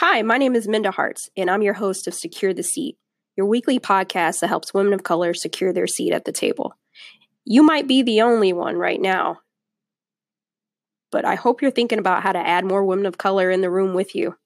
Hi, 0.00 0.22
my 0.22 0.38
name 0.38 0.54
is 0.54 0.68
Minda 0.68 0.92
Harts, 0.92 1.28
and 1.36 1.50
I'm 1.50 1.60
your 1.60 1.74
host 1.74 2.06
of 2.06 2.14
Secure 2.14 2.54
the 2.54 2.62
Seat, 2.62 2.96
your 3.36 3.46
weekly 3.46 3.80
podcast 3.80 4.38
that 4.38 4.46
helps 4.46 4.72
women 4.72 4.92
of 4.92 5.02
color 5.02 5.34
secure 5.34 5.72
their 5.72 5.88
seat 5.88 6.12
at 6.12 6.24
the 6.24 6.30
table. 6.30 6.74
You 7.44 7.64
might 7.64 7.88
be 7.88 8.04
the 8.04 8.20
only 8.20 8.52
one 8.52 8.76
right 8.76 9.00
now, 9.00 9.38
but 11.10 11.24
I 11.24 11.34
hope 11.34 11.60
you're 11.60 11.72
thinking 11.72 11.98
about 11.98 12.22
how 12.22 12.30
to 12.30 12.38
add 12.38 12.64
more 12.64 12.84
women 12.84 13.06
of 13.06 13.18
color 13.18 13.50
in 13.50 13.60
the 13.60 13.72
room 13.72 13.92
with 13.92 14.14
you. 14.14 14.36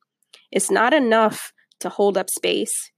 It's 0.50 0.70
not 0.70 0.94
enough 0.94 1.52
to 1.80 1.90
hold 1.90 2.16
up 2.16 2.30
space. 2.30 2.90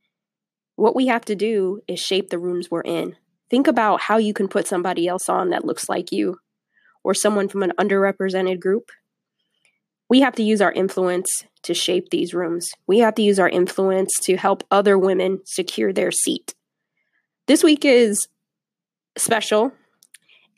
What 0.76 0.94
we 0.94 1.08
have 1.08 1.24
to 1.24 1.34
do 1.34 1.80
is 1.88 1.98
shape 1.98 2.30
the 2.30 2.38
rooms 2.38 2.70
we're 2.70 2.82
in. 2.82 3.16
Think 3.50 3.66
about 3.66 4.02
how 4.02 4.18
you 4.18 4.32
can 4.32 4.46
put 4.46 4.68
somebody 4.68 5.08
else 5.08 5.28
on 5.28 5.50
that 5.50 5.64
looks 5.64 5.88
like 5.88 6.12
you 6.12 6.38
or 7.02 7.14
someone 7.14 7.48
from 7.48 7.64
an 7.64 7.72
underrepresented 7.80 8.60
group 8.60 8.92
we 10.08 10.20
have 10.20 10.34
to 10.36 10.42
use 10.42 10.60
our 10.60 10.72
influence 10.72 11.44
to 11.64 11.74
shape 11.74 12.10
these 12.10 12.34
rooms. 12.34 12.70
We 12.86 12.98
have 12.98 13.14
to 13.16 13.22
use 13.22 13.38
our 13.38 13.48
influence 13.48 14.12
to 14.22 14.36
help 14.36 14.64
other 14.70 14.98
women 14.98 15.40
secure 15.44 15.92
their 15.92 16.12
seat. 16.12 16.54
This 17.46 17.64
week 17.64 17.84
is 17.84 18.28
special 19.16 19.72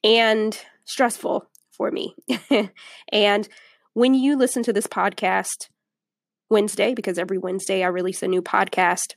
and 0.04 0.58
stressful 0.84 1.48
for 1.72 1.90
me. 1.90 2.14
and 3.12 3.48
when 3.94 4.14
you 4.14 4.36
listen 4.36 4.62
to 4.64 4.72
this 4.72 4.86
podcast 4.86 5.68
Wednesday, 6.50 6.94
because 6.94 7.18
every 7.18 7.38
Wednesday 7.38 7.82
I 7.82 7.88
release 7.88 8.22
a 8.22 8.28
new 8.28 8.42
podcast, 8.42 9.14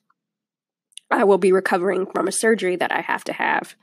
I 1.11 1.23
will 1.23 1.37
be 1.37 1.51
recovering 1.51 2.05
from 2.05 2.27
a 2.27 2.31
surgery 2.31 2.75
that 2.75 2.91
I 2.91 3.01
have 3.01 3.23
to 3.25 3.33
have 3.33 3.75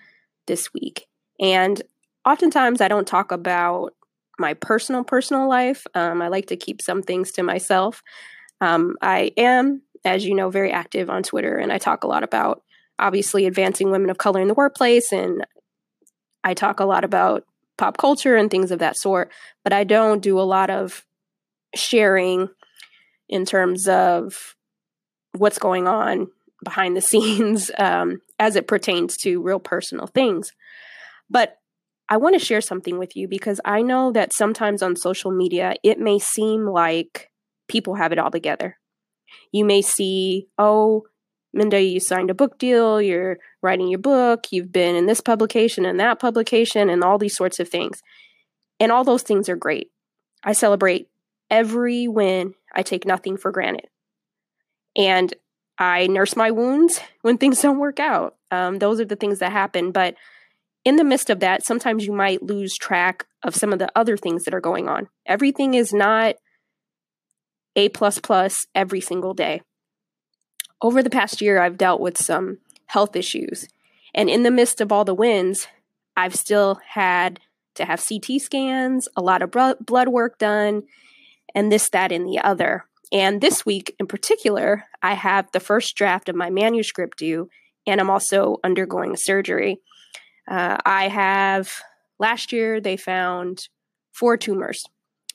this 0.47 0.73
week. 0.73 1.07
And 1.41 1.83
oftentimes 2.25 2.81
I 2.81 2.89
don't 2.89 3.07
talk 3.07 3.33
about 3.33 3.95
my 4.39 4.55
personal 4.55 5.05
personal 5.05 5.49
life. 5.49 5.87
Um, 5.95 6.23
I 6.23 6.29
like 6.29 6.47
to 6.47 6.57
keep 6.57 6.83
some 6.83 7.03
things 7.03 7.33
to 7.33 7.43
myself. 7.43 8.03
Um, 8.61 8.97
I 9.03 9.33
am, 9.37 9.83
as 10.05 10.25
you 10.25 10.35
know, 10.35 10.51
very 10.51 10.73
active 10.73 11.11
on 11.11 11.23
Twitter, 11.23 11.57
and 11.57 11.73
I 11.73 11.79
talk 11.79 12.05
a 12.05 12.09
lot 12.09 12.23
about 12.23 12.63
obviously 12.99 13.47
advancing 13.47 13.91
women 13.91 14.11
of 14.11 14.19
color 14.19 14.41
in 14.41 14.49
the 14.49 14.55
workplace, 14.55 15.13
and 15.13 15.47
I 16.45 16.55
talk 16.55 16.81
a 16.81 16.87
lot 16.87 17.05
about 17.05 17.45
pop 17.77 17.99
culture 17.99 18.37
and 18.37 18.51
things 18.51 18.71
of 18.71 18.79
that 18.79 18.97
sort. 18.97 19.31
But 19.65 19.73
I 19.73 19.85
don't 19.85 20.23
do 20.23 20.39
a 20.39 20.43
lot 20.43 20.71
of 20.71 21.05
sharing 21.75 22.49
in 23.29 23.45
terms 23.45 23.89
of 23.89 24.55
what's 25.33 25.59
going 25.59 25.87
on 25.87 26.29
behind 26.65 26.97
the 26.97 27.01
scenes 27.03 27.71
um, 27.79 28.21
as 28.39 28.57
it 28.57 28.67
pertains 28.67 29.17
to 29.19 29.43
real 29.43 29.61
personal 29.61 30.07
things. 30.07 30.53
But 31.29 31.59
I 32.09 32.17
want 32.19 32.39
to 32.39 32.45
share 32.45 32.61
something 32.61 32.99
with 32.99 33.17
you 33.17 33.27
because 33.27 33.61
I 33.65 33.83
know 33.83 34.13
that 34.13 34.33
sometimes 34.33 34.83
on 34.83 34.97
social 34.97 35.31
media, 35.31 35.75
it 35.83 35.99
may 35.99 36.19
seem 36.19 36.67
like 36.67 37.31
people 37.69 37.97
have 37.97 38.13
it 38.13 38.19
all 38.19 38.31
together. 38.31 38.79
You 39.53 39.65
may 39.65 39.83
see, 39.83 40.47
oh, 40.59 41.07
Minda, 41.53 41.81
you 41.81 42.01
signed 42.01 42.31
a 42.31 42.35
book 42.35 42.59
deal, 42.59 43.01
you're 43.01 43.39
writing 43.63 43.89
your 43.89 43.99
book, 43.99 44.47
you've 44.51 44.71
been 44.71 44.95
in 44.95 45.07
this 45.07 45.21
publication 45.21 45.85
and 45.85 45.99
that 45.99 46.21
publication, 46.21 46.91
and 46.91 47.03
all 47.03 47.19
these 47.19 47.37
sorts 47.37 47.59
of 47.59 47.69
things. 47.69 48.03
And 48.79 48.93
all 48.93 49.05
those 49.05 49.23
things 49.23 49.49
are 49.49 49.57
great. 49.57 49.91
I 50.45 50.53
celebrate 50.53 51.09
every 51.51 52.07
win, 52.07 52.55
I 52.75 52.83
take 52.83 53.07
nothing 53.07 53.37
for 53.37 53.51
granted. 53.51 53.89
And 54.97 55.35
I 55.79 56.07
nurse 56.07 56.37
my 56.37 56.51
wounds 56.51 57.01
when 57.23 57.39
things 57.39 57.61
don't 57.61 57.79
work 57.79 57.99
out. 57.99 58.37
Um, 58.51 58.79
those 58.79 59.01
are 59.01 59.05
the 59.05 59.17
things 59.17 59.41
that 59.41 59.51
happen. 59.51 59.91
But 59.91 60.15
in 60.87 60.95
the 60.95 61.05
midst 61.05 61.31
of 61.31 61.41
that, 61.41 61.67
sometimes 61.67 62.07
you 62.07 62.13
might 62.13 62.45
lose 62.45 62.79
track 62.79 63.27
of 63.43 63.57
some 63.57 63.73
of 63.73 63.81
the 63.81 63.91
other 63.97 64.17
things 64.17 64.45
that 64.45 64.55
are 64.55 64.61
going 64.61 64.89
on. 64.89 65.09
Everything 65.27 65.75
is 65.75 65.93
not 65.93 66.37
A 67.75 67.89
plus 67.89 68.21
plus 68.21 68.67
every 68.73 69.01
single 69.01 69.35
day. 69.35 69.63
Over 70.81 71.03
the 71.03 71.11
past 71.11 71.43
year, 71.43 71.61
I've 71.61 71.77
dealt 71.77 72.01
with 72.01 72.17
some 72.17 72.59
health 72.87 73.17
issues. 73.17 73.67
And 74.15 74.31
in 74.31 74.45
the 74.45 74.51
midst 74.53 74.81
of 74.81 74.93
all 74.93 75.05
the 75.05 75.13
wins, 75.13 75.67
I've 76.17 76.37
still 76.37 76.79
had 76.91 77.41
to 77.75 77.85
have 77.85 78.07
CT 78.07 78.41
scans, 78.41 79.09
a 79.17 79.21
lot 79.21 79.43
of 79.43 79.51
blood 79.51 80.09
work 80.09 80.39
done, 80.39 80.85
and 81.53 81.73
this, 81.73 81.91
that, 81.91 82.13
and 82.13 82.29
the 82.29 82.39
other. 82.39 82.85
And 83.11 83.41
this 83.41 83.67
week 83.67 83.93
in 83.99 84.07
particular, 84.07 84.85
I 85.03 85.15
have 85.15 85.51
the 85.51 85.59
first 85.59 85.97
draft 85.97 86.29
of 86.29 86.37
my 86.37 86.49
manuscript 86.49 87.19
due, 87.19 87.49
and 87.89 88.01
I'm 88.01 88.09
also 88.09 88.59
undergoing 88.63 89.17
surgery. 89.17 89.81
Uh, 90.49 90.79
I 90.85 91.09
have 91.09 91.71
last 92.19 92.53
year 92.53 92.81
they 92.81 92.97
found 92.97 93.69
four 94.13 94.37
tumors, 94.37 94.85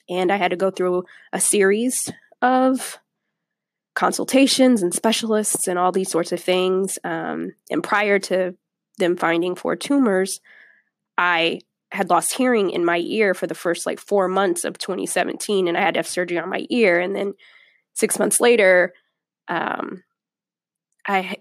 and 0.08 0.32
I 0.32 0.36
had 0.36 0.50
to 0.50 0.56
go 0.56 0.70
through 0.70 1.04
a 1.32 1.40
series 1.40 2.10
of 2.40 2.98
consultations 3.94 4.82
and 4.82 4.94
specialists 4.94 5.68
and 5.68 5.78
all 5.78 5.92
these 5.92 6.10
sorts 6.10 6.32
of 6.32 6.40
things. 6.40 6.98
Um, 7.04 7.52
and 7.70 7.82
prior 7.82 8.18
to 8.20 8.54
them 8.98 9.16
finding 9.16 9.54
four 9.54 9.76
tumors, 9.76 10.40
I 11.18 11.60
had 11.92 12.08
lost 12.08 12.34
hearing 12.34 12.70
in 12.70 12.84
my 12.84 12.98
ear 12.98 13.34
for 13.34 13.46
the 13.46 13.54
first 13.54 13.84
like 13.84 14.00
four 14.00 14.28
months 14.28 14.64
of 14.64 14.78
2017, 14.78 15.68
and 15.68 15.76
I 15.76 15.82
had 15.82 15.94
to 15.94 15.98
have 15.98 16.08
surgery 16.08 16.38
on 16.38 16.48
my 16.48 16.66
ear. 16.70 16.98
And 16.98 17.14
then 17.14 17.34
six 17.94 18.18
months 18.18 18.40
later, 18.40 18.94
um, 19.48 20.02
I 21.06 21.36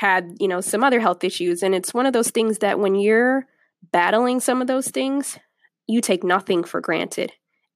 had, 0.00 0.34
you 0.40 0.48
know, 0.48 0.62
some 0.62 0.82
other 0.82 0.98
health 0.98 1.22
issues. 1.22 1.62
And 1.62 1.74
it's 1.74 1.92
one 1.92 2.06
of 2.06 2.14
those 2.14 2.30
things 2.30 2.58
that 2.58 2.78
when 2.78 2.94
you're 2.94 3.44
battling 3.92 4.40
some 4.40 4.62
of 4.62 4.66
those 4.66 4.88
things, 4.88 5.38
you 5.86 6.00
take 6.00 6.24
nothing 6.24 6.64
for 6.64 6.80
granted. 6.80 7.32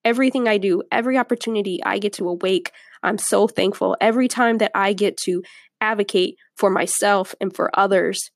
Everything 0.06 0.48
I 0.48 0.56
do, 0.56 0.82
every 0.90 1.18
opportunity 1.18 1.80
I 1.84 1.98
get 1.98 2.14
to 2.14 2.26
awake, 2.26 2.72
I'm 3.02 3.18
so 3.18 3.46
thankful. 3.46 3.94
Every 4.00 4.26
time 4.26 4.56
that 4.56 4.70
I 4.74 4.94
get 4.94 5.18
to 5.24 5.42
advocate 5.82 6.36
for 6.56 6.70
myself 6.70 7.34
and 7.42 7.54
for 7.54 7.70
others, 7.78 8.30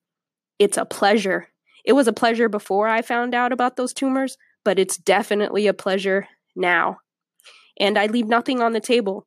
it's 0.59 0.77
a 0.77 0.85
pleasure. 0.85 1.49
It 1.83 1.95
was 1.95 2.07
a 2.07 2.13
pleasure 2.13 2.51
before 2.51 2.89
I 2.89 3.01
found 3.01 3.35
out 3.35 3.53
about 3.53 3.77
those 3.77 3.95
tumors, 3.95 4.37
but 4.67 4.79
it's 4.79 4.99
definitely 4.99 5.67
a 5.67 5.73
pleasure 5.73 6.29
now. 6.55 6.99
And 7.81 7.97
I 7.97 8.05
leave 8.05 8.29
nothing 8.29 8.61
on 8.61 8.75
the 8.75 8.81
table. 8.81 9.27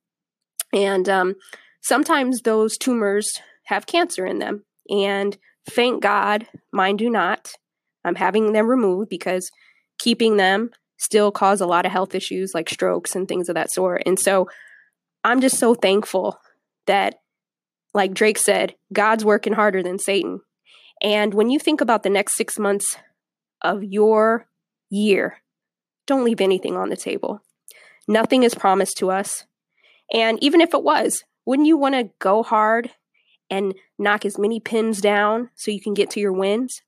And 0.72 1.10
um, 1.10 1.34
sometimes 1.82 2.42
those 2.42 2.78
tumors 2.78 3.42
have 3.72 3.86
cancer 3.86 4.26
in 4.26 4.40
them. 4.40 4.66
And 4.90 5.38
thank 5.70 6.04
God 6.04 6.48
mine 6.72 6.98
do 6.98 7.10
not. 7.10 7.54
I'm 8.04 8.16
having 8.16 8.54
them 8.54 8.68
removed 8.68 9.10
because 9.10 9.50
keeping 10.00 10.38
them 10.38 10.72
still 10.98 11.32
cause 11.32 11.62
a 11.62 11.66
lot 11.66 11.86
of 11.86 11.92
health 11.92 12.14
issues 12.14 12.52
like 12.54 12.70
strokes 12.70 13.16
and 13.16 13.28
things 13.28 13.50
of 13.50 13.56
that 13.56 13.72
sort. 13.72 14.04
And 14.06 14.20
so 14.20 14.48
I'm 15.24 15.42
just 15.42 15.58
so 15.58 15.74
thankful 15.74 16.38
that, 16.88 17.16
like 17.94 18.14
Drake 18.14 18.38
said, 18.38 18.76
God's 18.94 19.26
working 19.26 19.54
harder 19.54 19.84
than 19.84 20.00
Satan. 20.00 20.42
And 21.02 21.34
when 21.34 21.50
you 21.50 21.60
think 21.60 21.82
about 21.82 22.04
the 22.04 22.10
next 22.10 22.36
six 22.36 22.60
months 22.60 22.98
of 23.62 23.84
your 23.84 24.48
year, 24.90 25.38
don't 26.08 26.24
leave 26.24 26.42
anything 26.42 26.78
on 26.78 26.90
the 26.90 26.98
table. 26.98 27.42
Nothing 28.08 28.44
is 28.44 28.56
promised 28.56 28.98
to 28.98 29.12
us. 29.12 29.46
And 30.14 30.42
even 30.44 30.62
if 30.62 30.74
it 30.74 30.84
was, 30.84 31.24
wouldn't 31.46 31.68
you 31.68 31.78
want 31.78 31.96
to 31.96 32.10
go 32.20 32.44
hard 32.44 32.92
and 33.52 33.76
knock 34.00 34.26
as 34.26 34.40
many 34.40 34.60
pins 34.60 35.02
down 35.02 35.50
so 35.56 35.70
you 35.70 35.82
can 35.82 35.94
get 35.94 36.10
to 36.12 36.20
your 36.20 36.34
wins. 36.34 36.82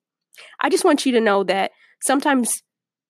I 0.59 0.69
just 0.69 0.85
want 0.85 1.06
you 1.06 1.12
to 1.12 1.22
know 1.22 1.44
that 1.44 1.72
sometimes 2.01 2.63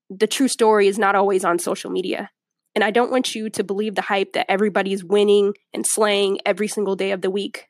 the 0.10 0.28
true 0.28 0.48
story 0.48 0.88
is 0.88 1.00
not 1.00 1.16
always 1.16 1.46
on 1.46 1.60
social 1.60 1.92
media. 1.92 2.32
And 2.76 2.84
I 2.84 2.92
don't 2.92 3.12
want 3.12 3.36
you 3.36 3.50
to 3.52 3.64
believe 3.64 3.96
the 3.96 4.02
hype 4.02 4.34
that 4.34 4.50
everybody's 4.50 5.04
winning 5.04 5.54
and 5.74 5.86
slaying 5.88 6.40
every 6.46 6.68
single 6.68 6.96
day 6.96 7.12
of 7.12 7.22
the 7.22 7.30
week. 7.30 7.68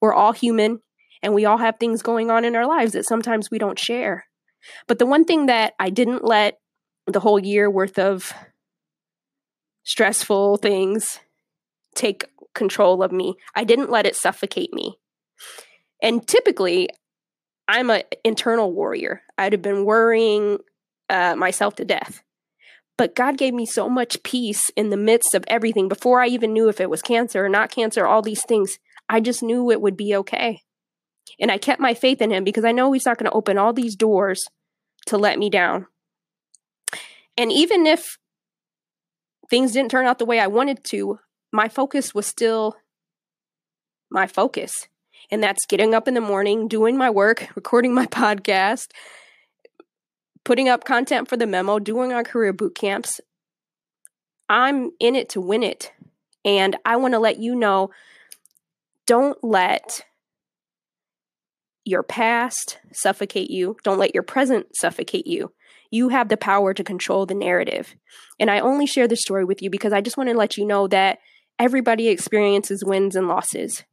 We're 0.00 0.14
all 0.14 0.32
human 0.32 0.80
and 1.22 1.34
we 1.34 1.44
all 1.44 1.58
have 1.58 1.76
things 1.78 2.02
going 2.02 2.30
on 2.30 2.44
in 2.46 2.56
our 2.56 2.66
lives 2.66 2.92
that 2.92 3.06
sometimes 3.06 3.50
we 3.50 3.58
don't 3.58 3.78
share. 3.78 4.24
But 4.86 4.98
the 4.98 5.06
one 5.06 5.24
thing 5.24 5.46
that 5.46 5.74
I 5.78 5.90
didn't 5.90 6.24
let 6.24 6.58
the 7.06 7.20
whole 7.20 7.38
year 7.38 7.70
worth 7.70 7.98
of 7.98 8.32
stressful 9.84 10.56
things 10.58 11.20
take 11.94 12.24
control 12.54 13.02
of 13.02 13.12
me, 13.12 13.34
I 13.54 13.64
didn't 13.64 13.90
let 13.90 14.06
it 14.06 14.16
suffocate 14.16 14.72
me. 14.72 14.99
And 16.02 16.26
typically, 16.26 16.88
I'm 17.68 17.90
an 17.90 18.02
internal 18.24 18.72
warrior. 18.72 19.22
I'd 19.38 19.52
have 19.52 19.62
been 19.62 19.84
worrying 19.84 20.58
uh, 21.08 21.36
myself 21.36 21.76
to 21.76 21.84
death. 21.84 22.22
But 22.96 23.14
God 23.14 23.38
gave 23.38 23.54
me 23.54 23.64
so 23.64 23.88
much 23.88 24.22
peace 24.22 24.70
in 24.76 24.90
the 24.90 24.96
midst 24.96 25.34
of 25.34 25.44
everything 25.48 25.88
before 25.88 26.20
I 26.20 26.26
even 26.26 26.52
knew 26.52 26.68
if 26.68 26.80
it 26.80 26.90
was 26.90 27.00
cancer 27.00 27.44
or 27.44 27.48
not 27.48 27.70
cancer, 27.70 28.06
all 28.06 28.22
these 28.22 28.44
things. 28.44 28.78
I 29.08 29.20
just 29.20 29.42
knew 29.42 29.70
it 29.70 29.80
would 29.80 29.96
be 29.96 30.14
okay. 30.16 30.62
And 31.40 31.50
I 31.50 31.58
kept 31.58 31.80
my 31.80 31.94
faith 31.94 32.20
in 32.20 32.30
Him 32.30 32.44
because 32.44 32.64
I 32.64 32.72
know 32.72 32.92
He's 32.92 33.06
not 33.06 33.18
going 33.18 33.30
to 33.30 33.36
open 33.36 33.56
all 33.56 33.72
these 33.72 33.96
doors 33.96 34.44
to 35.06 35.16
let 35.16 35.38
me 35.38 35.48
down. 35.48 35.86
And 37.38 37.50
even 37.50 37.86
if 37.86 38.18
things 39.48 39.72
didn't 39.72 39.90
turn 39.90 40.06
out 40.06 40.18
the 40.18 40.26
way 40.26 40.38
I 40.38 40.46
wanted 40.46 40.84
to, 40.84 41.20
my 41.52 41.68
focus 41.68 42.14
was 42.14 42.26
still 42.26 42.76
my 44.10 44.26
focus. 44.26 44.88
And 45.30 45.42
that's 45.42 45.66
getting 45.66 45.94
up 45.94 46.08
in 46.08 46.14
the 46.14 46.20
morning, 46.20 46.68
doing 46.68 46.96
my 46.96 47.10
work, 47.10 47.48
recording 47.54 47.94
my 47.94 48.06
podcast, 48.06 48.88
putting 50.44 50.68
up 50.68 50.84
content 50.84 51.28
for 51.28 51.36
the 51.36 51.46
memo, 51.46 51.78
doing 51.78 52.12
our 52.12 52.24
career 52.24 52.52
boot 52.52 52.74
camps. 52.74 53.20
I'm 54.48 54.90
in 54.98 55.14
it 55.14 55.28
to 55.30 55.40
win 55.40 55.62
it. 55.62 55.92
And 56.44 56.76
I 56.84 56.96
want 56.96 57.14
to 57.14 57.20
let 57.20 57.38
you 57.38 57.54
know 57.54 57.90
don't 59.06 59.42
let 59.42 60.02
your 61.84 62.02
past 62.02 62.78
suffocate 62.92 63.50
you. 63.50 63.76
Don't 63.82 63.98
let 63.98 64.14
your 64.14 64.22
present 64.22 64.76
suffocate 64.76 65.26
you. 65.26 65.52
You 65.90 66.10
have 66.10 66.28
the 66.28 66.36
power 66.36 66.72
to 66.72 66.84
control 66.84 67.26
the 67.26 67.34
narrative. 67.34 67.96
And 68.38 68.50
I 68.50 68.60
only 68.60 68.86
share 68.86 69.08
this 69.08 69.22
story 69.22 69.44
with 69.44 69.60
you 69.60 69.70
because 69.70 69.92
I 69.92 70.00
just 70.00 70.16
want 70.16 70.30
to 70.30 70.36
let 70.36 70.56
you 70.56 70.64
know 70.64 70.86
that 70.88 71.18
everybody 71.58 72.08
experiences 72.08 72.84
wins 72.84 73.16
and 73.16 73.26
losses. 73.26 73.84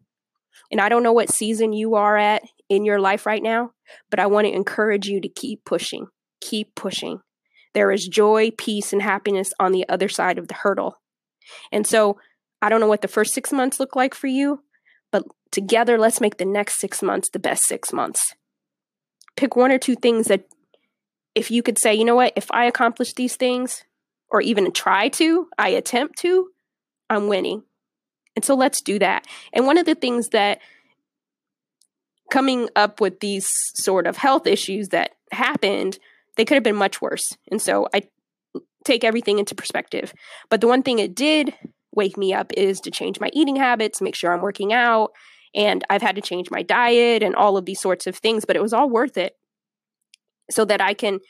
And 0.71 0.81
I 0.81 0.89
don't 0.89 1.03
know 1.03 1.13
what 1.13 1.29
season 1.29 1.73
you 1.73 1.95
are 1.95 2.17
at 2.17 2.43
in 2.69 2.85
your 2.85 2.99
life 2.99 3.25
right 3.25 3.41
now, 3.41 3.71
but 4.09 4.19
I 4.19 4.27
want 4.27 4.47
to 4.47 4.53
encourage 4.53 5.07
you 5.07 5.21
to 5.21 5.29
keep 5.29 5.63
pushing, 5.65 6.07
keep 6.41 6.75
pushing. 6.75 7.19
There 7.73 7.91
is 7.91 8.07
joy, 8.07 8.51
peace, 8.57 8.91
and 8.91 9.01
happiness 9.01 9.53
on 9.59 9.71
the 9.71 9.87
other 9.87 10.09
side 10.09 10.37
of 10.37 10.47
the 10.47 10.55
hurdle. 10.55 10.95
And 11.71 11.85
so 11.85 12.17
I 12.61 12.69
don't 12.69 12.79
know 12.79 12.87
what 12.87 13.01
the 13.01 13.07
first 13.07 13.33
six 13.33 13.51
months 13.51 13.79
look 13.79 13.95
like 13.95 14.13
for 14.13 14.27
you, 14.27 14.63
but 15.11 15.23
together, 15.51 15.97
let's 15.97 16.19
make 16.19 16.37
the 16.37 16.45
next 16.45 16.79
six 16.79 17.01
months 17.01 17.29
the 17.29 17.39
best 17.39 17.63
six 17.63 17.93
months. 17.93 18.33
Pick 19.35 19.55
one 19.55 19.71
or 19.71 19.77
two 19.77 19.95
things 19.95 20.27
that, 20.27 20.45
if 21.35 21.51
you 21.51 21.61
could 21.61 21.77
say, 21.77 21.93
you 21.93 22.03
know 22.03 22.15
what, 22.15 22.33
if 22.35 22.51
I 22.51 22.65
accomplish 22.65 23.13
these 23.13 23.35
things, 23.35 23.83
or 24.29 24.41
even 24.41 24.71
try 24.71 25.07
to, 25.07 25.47
I 25.57 25.69
attempt 25.69 26.17
to, 26.19 26.49
I'm 27.09 27.27
winning. 27.27 27.63
And 28.37 28.45
so 28.45 28.53
let's 28.53 28.81
do 28.81 28.99
that. 28.99 29.25
And 29.51 29.65
one 29.65 29.79
of 29.79 29.87
the 29.87 29.95
things 29.95 30.29
that 30.29 30.59
coming 32.29 32.69
up 32.75 33.01
with 33.01 33.19
these 33.19 33.49
sort 33.73 34.05
of 34.05 34.15
health 34.15 34.45
issues 34.45 34.89
that 34.89 35.15
happened, 35.31 35.97
they 36.35 36.45
could 36.45 36.53
have 36.53 36.63
been 36.63 36.75
much 36.75 37.01
worse. 37.01 37.25
And 37.49 37.59
so 37.59 37.87
I 37.95 38.03
take 38.85 39.03
everything 39.03 39.39
into 39.39 39.55
perspective. 39.55 40.13
But 40.51 40.61
the 40.61 40.67
one 40.67 40.83
thing 40.83 40.99
it 40.99 41.15
did 41.15 41.55
wake 41.95 42.15
me 42.15 42.31
up 42.31 42.53
is 42.55 42.79
to 42.81 42.91
change 42.91 43.19
my 43.19 43.31
eating 43.33 43.55
habits, 43.55 44.03
make 44.03 44.13
sure 44.13 44.31
I'm 44.31 44.43
working 44.43 44.71
out, 44.71 45.13
and 45.55 45.83
I've 45.89 46.03
had 46.03 46.15
to 46.17 46.21
change 46.21 46.51
my 46.51 46.61
diet 46.61 47.23
and 47.23 47.33
all 47.33 47.57
of 47.57 47.65
these 47.65 47.81
sorts 47.81 48.05
of 48.05 48.15
things, 48.15 48.45
but 48.45 48.55
it 48.55 48.61
was 48.61 48.71
all 48.71 48.87
worth 48.87 49.17
it 49.17 49.33
so 50.51 50.63
that 50.65 50.79
I 50.79 50.93
can 50.93 51.21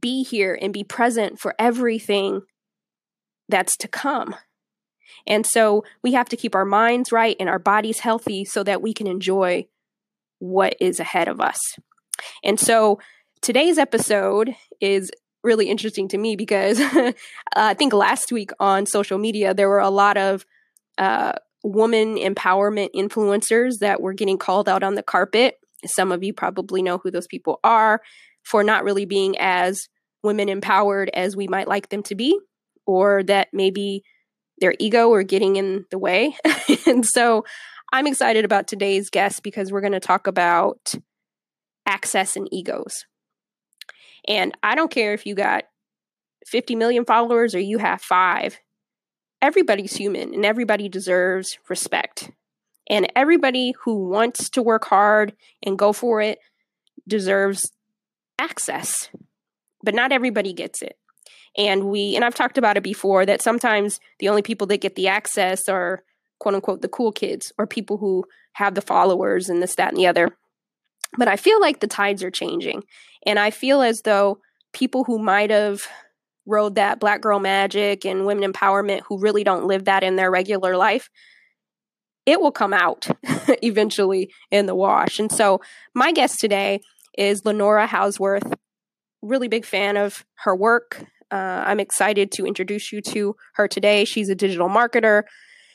be 0.00 0.22
here 0.22 0.58
and 0.58 0.72
be 0.72 0.82
present 0.82 1.38
for 1.38 1.54
everything 1.58 2.40
that's 3.50 3.76
to 3.76 3.86
come. 3.86 4.34
And 5.26 5.46
so 5.46 5.84
we 6.02 6.12
have 6.12 6.28
to 6.30 6.36
keep 6.36 6.54
our 6.54 6.64
minds 6.64 7.12
right 7.12 7.36
and 7.40 7.48
our 7.48 7.58
bodies 7.58 8.00
healthy 8.00 8.44
so 8.44 8.62
that 8.62 8.82
we 8.82 8.92
can 8.92 9.06
enjoy 9.06 9.66
what 10.38 10.76
is 10.80 11.00
ahead 11.00 11.28
of 11.28 11.40
us. 11.40 11.58
And 12.42 12.60
so 12.60 13.00
today's 13.40 13.78
episode 13.78 14.54
is 14.80 15.10
really 15.42 15.68
interesting 15.68 16.08
to 16.08 16.18
me 16.18 16.36
because 16.36 16.80
uh, 16.80 17.12
I 17.54 17.74
think 17.74 17.92
last 17.92 18.32
week 18.32 18.50
on 18.58 18.86
social 18.86 19.18
media, 19.18 19.54
there 19.54 19.68
were 19.68 19.80
a 19.80 19.90
lot 19.90 20.16
of 20.16 20.44
uh, 20.98 21.32
woman 21.62 22.16
empowerment 22.16 22.90
influencers 22.94 23.78
that 23.80 24.00
were 24.00 24.12
getting 24.12 24.38
called 24.38 24.68
out 24.68 24.82
on 24.82 24.94
the 24.94 25.02
carpet. 25.02 25.58
Some 25.86 26.12
of 26.12 26.22
you 26.22 26.32
probably 26.32 26.82
know 26.82 26.98
who 26.98 27.10
those 27.10 27.26
people 27.26 27.60
are 27.64 28.00
for 28.42 28.62
not 28.62 28.84
really 28.84 29.06
being 29.06 29.36
as 29.38 29.88
women 30.22 30.48
empowered 30.48 31.10
as 31.14 31.36
we 31.36 31.48
might 31.48 31.68
like 31.68 31.88
them 31.88 32.02
to 32.04 32.14
be, 32.14 32.38
or 32.86 33.22
that 33.24 33.48
maybe 33.52 34.02
their 34.58 34.74
ego 34.78 35.08
or 35.08 35.22
getting 35.22 35.56
in 35.56 35.84
the 35.90 35.98
way. 35.98 36.36
and 36.86 37.04
so 37.04 37.44
I'm 37.92 38.06
excited 38.06 38.44
about 38.44 38.66
today's 38.66 39.10
guest 39.10 39.42
because 39.42 39.70
we're 39.70 39.80
going 39.80 39.92
to 39.92 40.00
talk 40.00 40.26
about 40.26 40.94
access 41.86 42.36
and 42.36 42.48
egos. 42.52 43.04
And 44.26 44.56
I 44.62 44.74
don't 44.74 44.90
care 44.90 45.12
if 45.12 45.26
you 45.26 45.34
got 45.34 45.64
50 46.46 46.76
million 46.76 47.04
followers 47.04 47.54
or 47.54 47.60
you 47.60 47.78
have 47.78 48.00
five, 48.00 48.58
everybody's 49.42 49.96
human 49.96 50.34
and 50.34 50.44
everybody 50.44 50.88
deserves 50.88 51.58
respect. 51.68 52.30
And 52.88 53.10
everybody 53.16 53.74
who 53.84 54.08
wants 54.08 54.50
to 54.50 54.62
work 54.62 54.84
hard 54.86 55.34
and 55.62 55.78
go 55.78 55.92
for 55.92 56.20
it 56.20 56.38
deserves 57.08 57.70
access. 58.38 59.08
But 59.82 59.94
not 59.94 60.12
everybody 60.12 60.52
gets 60.52 60.82
it. 60.82 60.96
And 61.56 61.84
we, 61.84 62.16
and 62.16 62.24
I've 62.24 62.34
talked 62.34 62.58
about 62.58 62.76
it 62.76 62.82
before, 62.82 63.24
that 63.26 63.42
sometimes 63.42 64.00
the 64.18 64.28
only 64.28 64.42
people 64.42 64.66
that 64.68 64.80
get 64.80 64.96
the 64.96 65.08
access 65.08 65.68
are 65.68 66.02
quote 66.40 66.54
unquote 66.54 66.82
the 66.82 66.88
cool 66.88 67.12
kids 67.12 67.52
or 67.58 67.66
people 67.66 67.98
who 67.98 68.24
have 68.54 68.74
the 68.74 68.80
followers 68.80 69.48
and 69.48 69.62
this, 69.62 69.74
that, 69.76 69.88
and 69.88 69.96
the 69.96 70.06
other. 70.06 70.36
But 71.16 71.28
I 71.28 71.36
feel 71.36 71.60
like 71.60 71.80
the 71.80 71.86
tides 71.86 72.22
are 72.22 72.30
changing. 72.30 72.82
And 73.26 73.38
I 73.38 73.50
feel 73.50 73.82
as 73.82 74.02
though 74.02 74.38
people 74.72 75.04
who 75.04 75.18
might 75.18 75.50
have 75.50 75.86
rode 76.46 76.74
that 76.74 77.00
black 77.00 77.20
girl 77.20 77.38
magic 77.38 78.04
and 78.04 78.26
women 78.26 78.50
empowerment 78.50 79.02
who 79.08 79.18
really 79.18 79.44
don't 79.44 79.66
live 79.66 79.84
that 79.84 80.02
in 80.02 80.16
their 80.16 80.30
regular 80.30 80.76
life, 80.76 81.08
it 82.26 82.40
will 82.40 82.52
come 82.52 82.72
out 82.72 83.06
eventually 83.62 84.30
in 84.50 84.66
the 84.66 84.74
wash. 84.74 85.18
And 85.18 85.30
so 85.30 85.60
my 85.94 86.12
guest 86.12 86.40
today 86.40 86.80
is 87.16 87.44
Lenora 87.44 87.86
Houseworth. 87.86 88.54
Really 89.22 89.48
big 89.48 89.64
fan 89.64 89.96
of 89.96 90.24
her 90.40 90.54
work. 90.54 91.04
Uh, 91.34 91.64
I'm 91.66 91.80
excited 91.80 92.30
to 92.32 92.46
introduce 92.46 92.92
you 92.92 93.00
to 93.00 93.34
her 93.54 93.66
today. 93.66 94.04
She's 94.04 94.28
a 94.28 94.36
digital 94.36 94.68
marketer, 94.68 95.24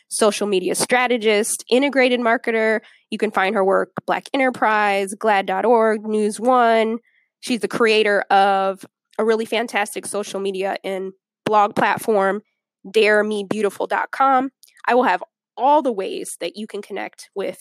social 0.08 0.48
media 0.48 0.74
strategist, 0.74 1.66
integrated 1.70 2.22
marketer. 2.22 2.80
You 3.10 3.18
can 3.18 3.30
find 3.30 3.56
her 3.56 3.66
work 3.66 3.92
Black 4.08 4.30
Enterprise, 4.34 5.14
GLAAD.org, 5.16 6.06
News 6.06 6.40
One. 6.40 7.00
She's 7.42 7.60
the 7.60 7.68
creator 7.68 8.22
of 8.30 8.86
a 9.18 9.26
really 9.26 9.44
fantastic 9.44 10.06
social 10.06 10.40
media 10.40 10.78
and 10.86 11.12
blog 11.46 11.76
platform, 11.76 12.42
daremebeautiful.com. 12.88 14.52
I 14.88 14.96
will 14.96 15.04
have 15.04 15.22
all 15.58 15.82
the 15.82 15.92
ways 15.92 16.38
that 16.40 16.56
you 16.56 16.68
can 16.68 16.82
connect 16.82 17.30
with 17.36 17.60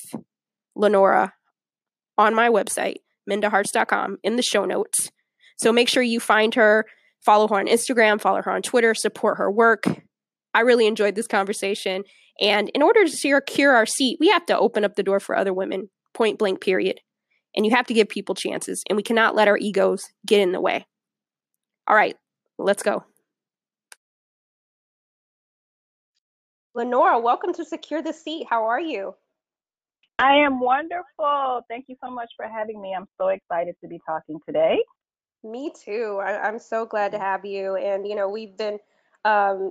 Lenora 0.76 1.32
on 2.16 2.32
my 2.32 2.48
website, 2.48 2.98
mindaharts.com, 3.28 4.18
in 4.22 4.36
the 4.36 4.42
show 4.42 4.64
notes. 4.64 5.10
So 5.58 5.72
make 5.72 5.88
sure 5.88 6.04
you 6.04 6.20
find 6.20 6.54
her, 6.54 6.86
follow 7.24 7.48
her 7.48 7.56
on 7.56 7.66
Instagram, 7.66 8.20
follow 8.20 8.42
her 8.42 8.50
on 8.50 8.62
Twitter, 8.62 8.94
support 8.94 9.38
her 9.38 9.50
work. 9.50 9.84
I 10.54 10.60
really 10.60 10.86
enjoyed 10.86 11.14
this 11.14 11.26
conversation. 11.26 12.04
And 12.40 12.70
in 12.74 12.82
order 12.82 13.04
to 13.04 13.10
secure 13.10 13.74
our 13.74 13.86
seat, 13.86 14.18
we 14.20 14.28
have 14.28 14.46
to 14.46 14.58
open 14.58 14.84
up 14.84 14.94
the 14.94 15.02
door 15.02 15.20
for 15.20 15.36
other 15.36 15.52
women, 15.52 15.90
point 16.14 16.38
blank, 16.38 16.60
period. 16.60 17.00
And 17.56 17.66
you 17.66 17.74
have 17.74 17.86
to 17.86 17.94
give 17.94 18.08
people 18.08 18.34
chances, 18.34 18.82
and 18.88 18.96
we 18.96 19.02
cannot 19.02 19.34
let 19.34 19.48
our 19.48 19.56
egos 19.56 20.04
get 20.26 20.40
in 20.40 20.52
the 20.52 20.60
way. 20.60 20.86
All 21.88 21.96
right, 21.96 22.14
let's 22.58 22.82
go. 22.82 23.04
Lenora, 26.74 27.18
welcome 27.18 27.52
to 27.54 27.64
Secure 27.64 28.02
the 28.02 28.12
Seat. 28.12 28.46
How 28.48 28.64
are 28.64 28.80
you? 28.80 29.14
I 30.18 30.34
am 30.34 30.60
wonderful. 30.60 31.62
Thank 31.68 31.86
you 31.88 31.96
so 32.04 32.10
much 32.10 32.30
for 32.36 32.46
having 32.46 32.80
me. 32.80 32.94
I'm 32.96 33.08
so 33.18 33.28
excited 33.28 33.74
to 33.82 33.88
be 33.88 33.98
talking 34.06 34.38
today. 34.46 34.78
Me 35.44 35.72
too. 35.84 36.20
I, 36.22 36.48
am 36.48 36.58
so 36.58 36.84
glad 36.84 37.12
to 37.12 37.18
have 37.18 37.44
you. 37.44 37.76
And, 37.76 38.06
you 38.06 38.16
know, 38.16 38.28
we've 38.28 38.56
been 38.56 38.78
um, 39.24 39.70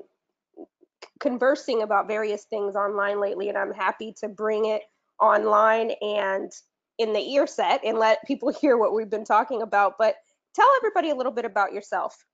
conversing 1.19 1.81
about 1.81 2.07
various 2.07 2.45
things 2.45 2.75
online 2.75 3.19
lately, 3.19 3.49
and 3.49 3.57
I'm 3.57 3.73
happy 3.73 4.13
to 4.19 4.29
bring 4.29 4.65
it 4.65 4.83
online 5.19 5.91
and 6.01 6.51
in 6.97 7.13
the 7.13 7.19
ear 7.19 7.47
set 7.47 7.83
and 7.83 7.97
let 7.97 8.25
people 8.25 8.49
hear 8.61 8.77
what 8.77 8.93
we've 8.93 9.09
been 9.09 9.25
talking 9.25 9.61
about. 9.61 9.95
But 9.97 10.15
tell 10.55 10.67
everybody 10.77 11.09
a 11.09 11.15
little 11.15 11.31
bit 11.31 11.45
about 11.45 11.73
yourself. 11.73 12.25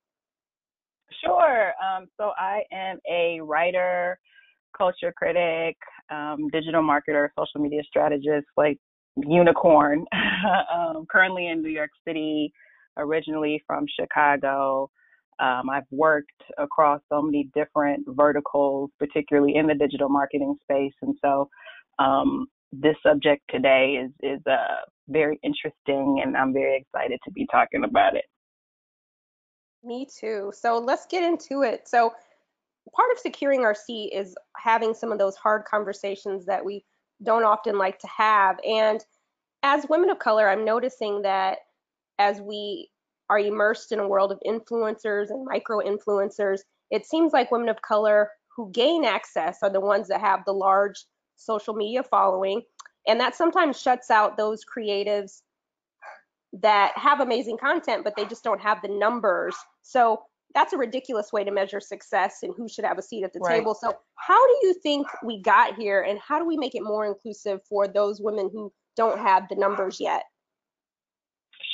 Sure. 1.22 1.72
Um, 1.82 2.06
so 2.18 2.32
I 2.38 2.62
am 2.72 2.98
a 3.10 3.40
writer, 3.40 4.18
culture 4.76 5.12
critic, 5.16 5.76
um, 6.10 6.48
digital 6.50 6.82
marketer, 6.82 7.28
social 7.38 7.60
media 7.60 7.82
strategist, 7.86 8.46
like 8.56 8.78
unicorn. 9.16 10.04
um, 10.74 11.06
currently 11.10 11.48
in 11.48 11.62
New 11.62 11.70
York 11.70 11.90
City, 12.06 12.52
originally 12.96 13.62
from 13.66 13.86
Chicago. 13.98 14.90
Um, 15.40 15.68
I've 15.70 15.86
worked 15.90 16.42
across 16.58 17.00
so 17.08 17.20
many 17.20 17.50
different 17.54 18.04
verticals, 18.08 18.90
particularly 18.98 19.56
in 19.56 19.66
the 19.66 19.74
digital 19.74 20.08
marketing 20.08 20.56
space, 20.62 20.94
and 21.02 21.16
so 21.24 21.48
um, 21.98 22.46
this 22.72 22.96
subject 23.02 23.42
today 23.50 24.00
is 24.04 24.10
is 24.22 24.40
uh, 24.46 24.82
very 25.08 25.38
interesting, 25.42 26.20
and 26.24 26.36
I'm 26.36 26.52
very 26.52 26.76
excited 26.76 27.18
to 27.24 27.32
be 27.32 27.46
talking 27.50 27.84
about 27.84 28.16
it. 28.16 28.24
Me 29.82 30.06
too. 30.06 30.52
So 30.54 30.78
let's 30.78 31.06
get 31.06 31.22
into 31.22 31.62
it. 31.62 31.88
So 31.88 32.14
part 32.94 33.10
of 33.12 33.18
securing 33.18 33.64
our 33.64 33.74
seat 33.74 34.12
is 34.14 34.34
having 34.56 34.94
some 34.94 35.12
of 35.12 35.18
those 35.18 35.36
hard 35.36 35.64
conversations 35.64 36.46
that 36.46 36.64
we 36.64 36.84
don't 37.22 37.44
often 37.44 37.76
like 37.76 37.98
to 37.98 38.08
have. 38.08 38.58
And 38.66 39.04
as 39.62 39.86
women 39.88 40.10
of 40.10 40.18
color, 40.18 40.48
I'm 40.48 40.64
noticing 40.64 41.22
that 41.22 41.58
as 42.18 42.40
we 42.40 42.90
are 43.30 43.38
immersed 43.38 43.92
in 43.92 43.98
a 43.98 44.08
world 44.08 44.32
of 44.32 44.40
influencers 44.46 45.30
and 45.30 45.44
micro 45.44 45.78
influencers, 45.80 46.60
it 46.90 47.06
seems 47.06 47.32
like 47.32 47.50
women 47.50 47.68
of 47.68 47.80
color 47.82 48.30
who 48.54 48.70
gain 48.72 49.04
access 49.04 49.58
are 49.62 49.70
the 49.70 49.80
ones 49.80 50.08
that 50.08 50.20
have 50.20 50.40
the 50.44 50.52
large 50.52 51.04
social 51.36 51.74
media 51.74 52.02
following. 52.02 52.62
And 53.06 53.20
that 53.20 53.34
sometimes 53.34 53.80
shuts 53.80 54.10
out 54.10 54.36
those 54.36 54.62
creatives 54.64 55.42
that 56.52 56.92
have 56.96 57.20
amazing 57.20 57.58
content, 57.58 58.04
but 58.04 58.14
they 58.16 58.24
just 58.24 58.44
don't 58.44 58.60
have 58.60 58.80
the 58.82 58.88
numbers. 58.88 59.56
So 59.82 60.22
that's 60.54 60.72
a 60.72 60.78
ridiculous 60.78 61.32
way 61.32 61.44
to 61.44 61.50
measure 61.50 61.80
success 61.80 62.38
and 62.42 62.54
who 62.56 62.68
should 62.68 62.84
have 62.84 62.96
a 62.96 63.02
seat 63.02 63.24
at 63.24 63.32
the 63.32 63.40
right. 63.40 63.58
table. 63.58 63.74
So, 63.74 63.92
how 64.14 64.46
do 64.46 64.58
you 64.62 64.74
think 64.82 65.06
we 65.24 65.42
got 65.42 65.74
here, 65.74 66.02
and 66.02 66.18
how 66.20 66.38
do 66.38 66.46
we 66.46 66.56
make 66.56 66.74
it 66.74 66.82
more 66.82 67.04
inclusive 67.06 67.60
for 67.68 67.88
those 67.88 68.20
women 68.20 68.48
who 68.52 68.72
don't 68.96 69.18
have 69.18 69.48
the 69.48 69.56
numbers 69.56 70.00
yet? 70.00 70.22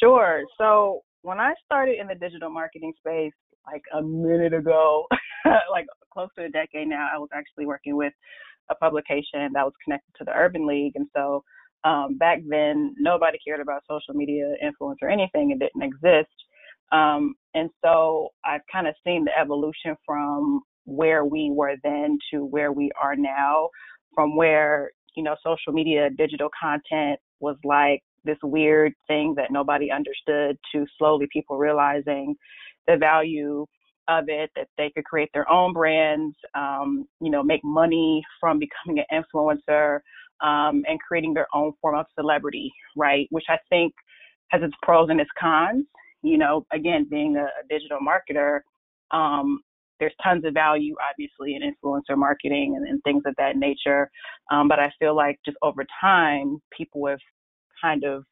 Sure. 0.02 0.42
So, 0.58 1.02
when 1.22 1.38
I 1.38 1.52
started 1.64 1.98
in 2.00 2.06
the 2.06 2.14
digital 2.14 2.50
marketing 2.50 2.94
space, 2.98 3.32
like 3.66 3.82
a 3.92 4.02
minute 4.02 4.54
ago, 4.54 5.06
like 5.70 5.86
close 6.12 6.28
to 6.38 6.44
a 6.44 6.48
decade 6.48 6.88
now, 6.88 7.08
I 7.14 7.18
was 7.18 7.28
actually 7.34 7.66
working 7.66 7.96
with 7.96 8.12
a 8.70 8.74
publication 8.74 9.50
that 9.52 9.64
was 9.64 9.74
connected 9.84 10.12
to 10.18 10.24
the 10.24 10.32
Urban 10.32 10.66
League, 10.66 10.92
and 10.94 11.06
so 11.14 11.44
um, 11.84 12.16
back 12.18 12.38
then 12.48 12.94
nobody 12.98 13.38
cared 13.46 13.60
about 13.60 13.82
social 13.88 14.14
media 14.14 14.54
influence 14.62 14.98
or 15.02 15.08
anything; 15.08 15.50
it 15.50 15.58
didn't 15.58 15.82
exist. 15.82 16.32
Um, 16.92 17.34
and 17.54 17.70
so 17.84 18.30
I've 18.44 18.62
kind 18.72 18.86
of 18.88 18.94
seen 19.04 19.24
the 19.24 19.38
evolution 19.38 19.96
from 20.06 20.62
where 20.84 21.24
we 21.24 21.50
were 21.52 21.76
then 21.84 22.18
to 22.32 22.44
where 22.44 22.72
we 22.72 22.90
are 23.00 23.14
now, 23.16 23.68
from 24.14 24.36
where, 24.36 24.90
you 25.14 25.22
know, 25.22 25.36
social 25.44 25.72
media, 25.72 26.10
digital 26.16 26.48
content 26.60 27.20
was 27.40 27.56
like 27.64 28.02
this 28.24 28.38
weird 28.42 28.92
thing 29.06 29.34
that 29.36 29.50
nobody 29.50 29.90
understood 29.90 30.56
to 30.74 30.86
slowly 30.98 31.26
people 31.32 31.56
realizing 31.56 32.34
the 32.86 32.96
value 32.96 33.66
of 34.08 34.24
it, 34.28 34.50
that 34.56 34.68
they 34.76 34.90
could 34.94 35.04
create 35.04 35.30
their 35.32 35.50
own 35.50 35.72
brands, 35.72 36.34
um, 36.54 37.06
you 37.20 37.30
know, 37.30 37.42
make 37.42 37.62
money 37.62 38.22
from 38.40 38.58
becoming 38.58 39.02
an 39.08 39.24
influencer 39.34 40.00
um, 40.42 40.82
and 40.88 40.98
creating 41.06 41.34
their 41.34 41.46
own 41.54 41.72
form 41.80 41.96
of 41.96 42.06
celebrity, 42.18 42.72
right? 42.96 43.26
Which 43.30 43.44
I 43.48 43.58
think 43.68 43.92
has 44.48 44.62
its 44.62 44.74
pros 44.82 45.08
and 45.10 45.20
its 45.20 45.30
cons 45.38 45.84
you 46.22 46.38
know, 46.38 46.66
again, 46.72 47.06
being 47.10 47.36
a, 47.36 47.44
a 47.44 47.66
digital 47.68 47.98
marketer, 47.98 48.60
um, 49.10 49.60
there's 49.98 50.14
tons 50.22 50.44
of 50.44 50.54
value, 50.54 50.94
obviously, 51.10 51.56
in 51.56 51.62
influencer 51.62 52.16
marketing 52.16 52.74
and, 52.76 52.86
and 52.86 53.02
things 53.02 53.22
of 53.26 53.34
that 53.38 53.56
nature. 53.56 54.10
Um, 54.50 54.68
but 54.68 54.78
I 54.78 54.90
feel 54.98 55.14
like 55.14 55.38
just 55.44 55.58
over 55.62 55.84
time, 56.00 56.58
people 56.76 57.06
have 57.06 57.18
kind 57.82 58.04
of 58.04 58.24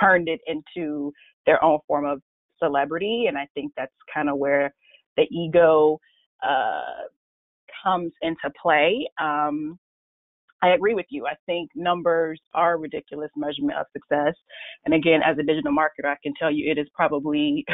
turned 0.00 0.28
it 0.28 0.40
into 0.46 1.12
their 1.46 1.62
own 1.62 1.78
form 1.86 2.04
of 2.04 2.20
celebrity. 2.62 3.26
And 3.28 3.36
I 3.36 3.46
think 3.54 3.72
that's 3.76 3.92
kind 4.12 4.28
of 4.28 4.38
where 4.38 4.74
the 5.16 5.24
ego 5.30 5.98
uh, 6.46 7.06
comes 7.84 8.12
into 8.22 8.50
play. 8.60 9.08
Um, 9.20 9.78
I 10.62 10.70
agree 10.70 10.94
with 10.94 11.06
you. 11.10 11.26
I 11.26 11.34
think 11.44 11.70
numbers 11.74 12.40
are 12.54 12.74
a 12.74 12.78
ridiculous 12.78 13.30
measurement 13.36 13.78
of 13.78 13.86
success. 13.92 14.34
And 14.84 14.94
again, 14.94 15.20
as 15.24 15.36
a 15.38 15.42
digital 15.42 15.72
marketer, 15.72 16.08
I 16.08 16.16
can 16.22 16.32
tell 16.38 16.50
you 16.50 16.70
it 16.70 16.78
is 16.78 16.88
probably 16.94 17.64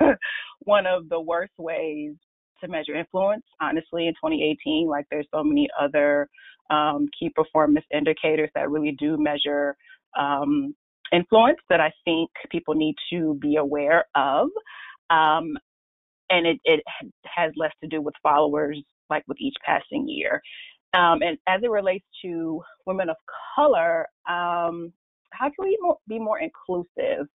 one 0.60 0.86
of 0.86 1.08
the 1.08 1.20
worst 1.20 1.52
ways 1.58 2.14
to 2.60 2.68
measure 2.68 2.96
influence, 2.96 3.44
honestly, 3.60 4.08
in 4.08 4.14
2018. 4.14 4.88
Like 4.88 5.06
there's 5.10 5.28
so 5.32 5.44
many 5.44 5.68
other 5.80 6.28
um, 6.70 7.06
key 7.18 7.30
performance 7.30 7.86
indicators 7.94 8.50
that 8.54 8.70
really 8.70 8.96
do 8.98 9.16
measure 9.16 9.76
um, 10.18 10.74
influence 11.12 11.58
that 11.70 11.80
I 11.80 11.92
think 12.04 12.30
people 12.50 12.74
need 12.74 12.94
to 13.10 13.34
be 13.40 13.56
aware 13.56 14.04
of. 14.14 14.48
Um, 15.10 15.56
and 16.30 16.46
it, 16.46 16.58
it 16.64 16.80
has 17.26 17.52
less 17.56 17.72
to 17.82 17.88
do 17.88 18.00
with 18.00 18.14
followers 18.22 18.82
like 19.10 19.22
with 19.28 19.38
each 19.40 19.54
passing 19.64 20.08
year. 20.08 20.40
Um, 20.94 21.22
and 21.22 21.36
as 21.48 21.60
it 21.62 21.70
relates 21.70 22.06
to 22.24 22.62
women 22.86 23.08
of 23.10 23.16
color, 23.56 24.06
um, 24.28 24.92
how 25.32 25.46
can 25.46 25.64
we 25.64 25.78
be 26.08 26.18
more 26.18 26.38
inclusive? 26.38 27.26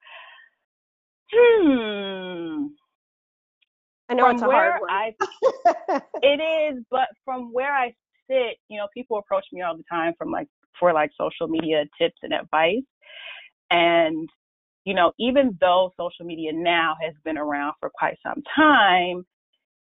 Hmm. 1.32 2.66
I 4.08 4.14
know 4.14 4.24
from 4.24 4.34
it's 4.36 4.42
a 4.42 4.46
hard 4.46 4.80
one. 4.80 4.90
I, 4.90 5.14
it 6.22 6.72
is, 6.72 6.82
but 6.90 7.08
from 7.24 7.52
where 7.52 7.74
I 7.74 7.92
sit, 8.30 8.56
you 8.68 8.78
know, 8.78 8.86
people 8.94 9.18
approach 9.18 9.44
me 9.52 9.62
all 9.62 9.76
the 9.76 9.84
time 9.90 10.14
from 10.16 10.30
like 10.30 10.46
for 10.78 10.92
like 10.92 11.10
social 11.18 11.48
media 11.48 11.84
tips 12.00 12.18
and 12.22 12.32
advice. 12.32 12.84
And, 13.70 14.28
you 14.84 14.94
know, 14.94 15.12
even 15.18 15.56
though 15.60 15.92
social 15.98 16.24
media 16.24 16.52
now 16.52 16.96
has 17.02 17.14
been 17.24 17.38
around 17.38 17.74
for 17.80 17.90
quite 17.98 18.16
some 18.22 18.42
time, 18.56 19.24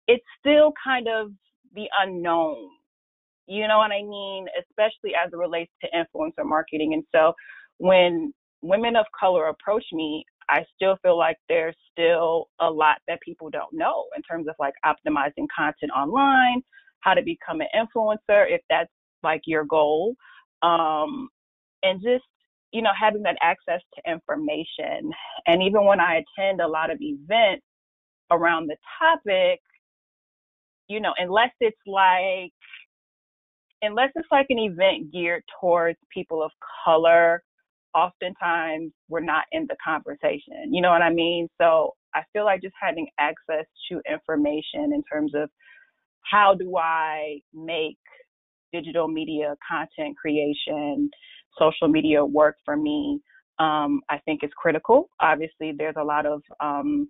it's 0.08 0.26
still 0.40 0.74
kind 0.84 1.08
of 1.08 1.32
the 1.76 1.86
unknown 2.02 2.70
you 3.48 3.68
know 3.68 3.78
what 3.78 3.92
I 3.92 4.04
mean? 4.04 4.46
Especially 4.60 5.14
as 5.16 5.32
it 5.32 5.38
relates 5.38 5.72
to 5.82 5.88
influencer 5.96 6.46
marketing. 6.46 6.94
And 6.94 7.04
so 7.16 7.34
when 7.78 8.34
women 8.62 8.96
of 8.96 9.06
color 9.18 9.48
approach 9.48 9.86
me, 9.94 10.26
I 10.50 10.66
still 10.76 10.98
feel 11.02 11.18
like 11.18 11.38
there's 11.50 11.76
still 11.92 12.50
a 12.60 12.70
lot 12.70 12.98
that 13.08 13.20
people 13.22 13.50
don't 13.50 13.74
know 13.74 14.06
in 14.16 14.22
terms 14.24 14.48
of 14.48 14.56
like 14.60 14.74
optimizing 14.86 15.48
content 15.56 15.92
online, 15.96 16.62
how 17.02 17.14
to 17.14 17.22
become 17.22 17.62
an 17.62 17.68
influencer 17.76 18.46
if 18.50 18.62
that's 18.70 18.92
like 19.24 19.42
your 19.46 19.66
goal. 19.66 20.16
Um, 20.62 21.30
and 21.84 22.02
just, 22.02 22.26
you 22.72 22.82
know, 22.82 22.92
having 23.00 23.24
that 23.24 23.38
access 23.42 23.82
to 23.96 24.12
information. 24.12 25.12
And 25.46 25.64
even 25.64 25.86
when 25.86 26.00
I 26.00 26.24
attend 26.24 26.62
a 26.62 26.68
lot 26.68 26.92
of 26.92 26.98
events 27.02 27.64
around 28.32 28.68
the 28.68 28.78
topic, 29.00 29.60
you 30.88 31.00
know, 31.00 31.14
unless 31.18 31.52
it's 31.60 31.78
like 31.86 32.52
unless 33.82 34.10
it's 34.16 34.28
like 34.32 34.48
an 34.50 34.60
event 34.60 35.12
geared 35.12 35.44
towards 35.62 36.00
people 36.12 36.42
of 36.44 36.52
color, 36.84 37.44
oftentimes 37.96 38.92
we're 39.10 39.20
not 39.20 39.46
in 39.52 39.68
the 39.68 39.76
conversation. 39.84 40.74
You 40.74 40.82
know 40.82 40.90
what 40.90 41.02
I 41.02 41.12
mean? 41.12 41.48
So 41.60 41.94
I 42.14 42.22
feel 42.34 42.46
like 42.46 42.62
just 42.62 42.76
having 42.82 43.08
access 43.20 43.66
to 43.92 44.02
information 44.12 44.94
in 44.94 45.04
terms 45.12 45.34
of 45.36 45.50
how 46.24 46.56
do 46.56 46.78
I 46.78 47.40
make 47.54 47.98
digital 48.74 49.08
media 49.08 49.56
content 49.70 50.18
creation, 50.18 51.10
social 51.60 51.88
media 51.88 52.24
work 52.24 52.58
for 52.66 52.78
me, 52.78 53.22
um, 53.60 54.02
I 54.10 54.20
think 54.26 54.44
is 54.44 54.52
critical. 54.58 55.10
Obviously, 55.22 55.74
there's 55.78 55.96
a 56.00 56.04
lot 56.04 56.26
of 56.26 56.42
um, 56.62 57.10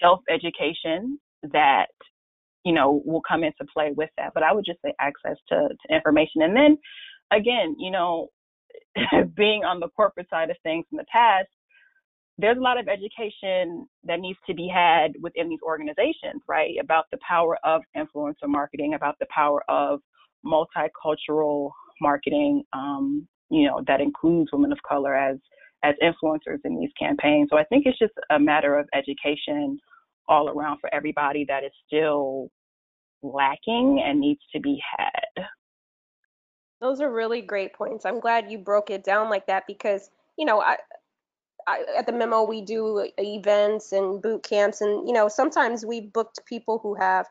self 0.00 0.20
education 0.30 1.18
that 1.52 1.86
you 2.64 2.74
know, 2.74 3.02
will 3.04 3.22
come 3.26 3.44
into 3.44 3.64
play 3.72 3.92
with 3.96 4.10
that. 4.18 4.32
But 4.34 4.42
I 4.42 4.52
would 4.52 4.64
just 4.66 4.80
say 4.84 4.94
access 5.00 5.36
to, 5.48 5.68
to 5.70 5.94
information. 5.94 6.42
And 6.42 6.56
then 6.56 6.78
again, 7.32 7.76
you 7.78 7.90
know, 7.90 8.28
being 9.36 9.64
on 9.64 9.80
the 9.80 9.88
corporate 9.88 10.28
side 10.30 10.50
of 10.50 10.56
things 10.62 10.84
in 10.92 10.96
the 10.98 11.04
past, 11.12 11.48
there's 12.38 12.58
a 12.58 12.60
lot 12.60 12.78
of 12.78 12.88
education 12.88 13.88
that 14.04 14.20
needs 14.20 14.38
to 14.46 14.54
be 14.54 14.70
had 14.72 15.12
within 15.20 15.48
these 15.48 15.58
organizations, 15.66 16.42
right? 16.48 16.74
About 16.80 17.06
the 17.10 17.18
power 17.26 17.58
of 17.64 17.82
influencer 17.96 18.46
marketing, 18.46 18.94
about 18.94 19.16
the 19.18 19.26
power 19.34 19.62
of 19.68 20.00
multicultural 20.44 21.70
marketing, 22.00 22.62
um, 22.72 23.26
you 23.50 23.66
know, 23.66 23.82
that 23.86 24.00
includes 24.00 24.50
women 24.52 24.72
of 24.72 24.78
color 24.88 25.14
as 25.14 25.36
as 25.84 25.94
influencers 26.02 26.58
in 26.64 26.78
these 26.78 26.90
campaigns. 26.98 27.48
So 27.50 27.56
I 27.56 27.64
think 27.64 27.86
it's 27.86 27.98
just 27.98 28.14
a 28.30 28.38
matter 28.38 28.76
of 28.76 28.88
education 28.94 29.78
all 30.26 30.48
around 30.48 30.78
for 30.80 30.92
everybody 30.92 31.44
that 31.48 31.62
is 31.62 31.70
still 31.86 32.50
lacking 33.22 34.02
and 34.04 34.18
needs 34.20 34.40
to 34.52 34.60
be 34.60 34.80
had. 34.96 35.44
Those 36.80 37.00
are 37.00 37.10
really 37.10 37.42
great 37.42 37.74
points. 37.74 38.04
I'm 38.04 38.20
glad 38.20 38.50
you 38.50 38.58
broke 38.58 38.90
it 38.90 39.04
down 39.04 39.30
like 39.30 39.46
that 39.46 39.64
because, 39.66 40.10
you 40.36 40.44
know, 40.44 40.60
I, 40.60 40.76
I, 41.68 41.84
at 41.98 42.06
the 42.06 42.12
memo 42.12 42.44
we 42.44 42.62
do 42.62 43.08
events 43.18 43.92
and 43.92 44.22
boot 44.22 44.42
camps 44.42 44.80
and 44.80 45.06
you 45.06 45.12
know 45.12 45.28
sometimes 45.28 45.84
we 45.84 46.00
booked 46.00 46.40
people 46.46 46.78
who 46.78 46.94
have 46.94 47.26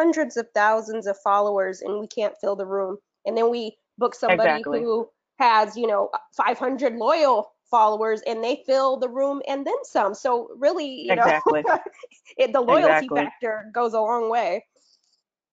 hundreds 0.00 0.36
of 0.36 0.46
thousands 0.54 1.06
of 1.06 1.16
followers 1.22 1.82
and 1.82 2.00
we 2.00 2.06
can't 2.06 2.34
fill 2.40 2.56
the 2.56 2.66
room 2.66 2.96
and 3.26 3.36
then 3.36 3.50
we 3.50 3.76
book 3.98 4.14
somebody 4.14 4.60
exactly. 4.60 4.80
who 4.80 5.06
has 5.38 5.76
you 5.76 5.86
know 5.86 6.10
500 6.36 6.94
loyal 6.94 7.52
followers 7.70 8.20
and 8.26 8.42
they 8.42 8.62
fill 8.66 8.96
the 8.96 9.08
room 9.08 9.40
and 9.46 9.66
then 9.66 9.76
some. 9.84 10.14
So 10.14 10.48
really, 10.56 11.02
you 11.02 11.12
exactly. 11.12 11.62
know, 11.66 11.78
it, 12.36 12.52
the 12.52 12.60
loyalty 12.60 13.06
exactly. 13.06 13.18
factor 13.18 13.70
goes 13.72 13.94
a 13.94 14.00
long 14.00 14.30
way. 14.30 14.64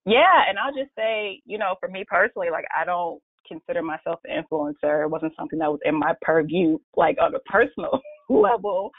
Yeah, 0.06 0.44
and 0.48 0.58
I'll 0.58 0.74
just 0.74 0.96
say, 0.98 1.42
you 1.46 1.58
know, 1.58 1.76
for 1.80 1.90
me 1.90 2.06
personally, 2.08 2.48
like 2.50 2.66
I 2.76 2.86
don't 2.86 3.22
consider 3.48 3.82
myself 3.82 4.20
an 4.26 4.44
influencer. 4.44 5.04
It 5.04 5.10
wasn't 5.10 5.34
something 5.38 5.60
that 5.60 5.70
was 5.70 5.80
in 5.86 5.96
my 5.96 6.14
purview, 6.22 6.78
like 6.96 7.18
on 7.22 7.36
a 7.36 7.40
personal 7.46 8.02
level. 8.30 8.92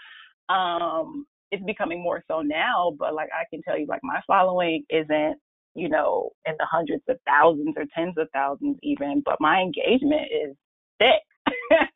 Um, 0.48 1.26
it's 1.50 1.64
becoming 1.64 2.02
more 2.02 2.22
so 2.28 2.42
now, 2.42 2.94
but 2.98 3.14
like 3.14 3.30
I 3.32 3.44
can 3.50 3.62
tell 3.62 3.78
you, 3.78 3.86
like 3.86 4.02
my 4.02 4.20
following 4.26 4.84
isn't, 4.90 5.36
you 5.74 5.88
know, 5.88 6.30
in 6.46 6.54
the 6.58 6.66
hundreds 6.66 7.02
of 7.08 7.16
thousands 7.26 7.74
or 7.76 7.84
tens 7.94 8.14
of 8.18 8.28
thousands 8.32 8.76
even, 8.82 9.22
but 9.24 9.40
my 9.40 9.60
engagement 9.60 10.28
is 10.32 10.54
thick. 10.98 11.22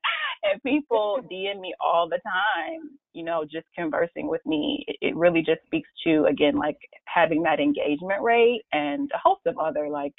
and 0.45 0.63
people 0.63 1.21
DM 1.31 1.61
me 1.61 1.75
all 1.81 2.09
the 2.09 2.21
time, 2.25 2.91
you 3.13 3.25
know, 3.25 3.45
just 3.45 3.67
conversing 3.77 4.29
with 4.29 4.45
me. 4.47 4.85
It, 4.89 4.97
it 5.01 5.17
really 5.17 5.43
just 5.43 5.63
speaks 5.67 5.89
to, 6.05 6.25
again, 6.27 6.57
like 6.57 6.79
having 7.07 7.43
that 7.43 7.61
engagement 7.61 8.23
rate 8.23 8.63
and 8.73 9.11
a 9.15 9.19
host 9.19 9.43
of 9.47 9.59
other, 9.59 9.89
like, 9.89 10.15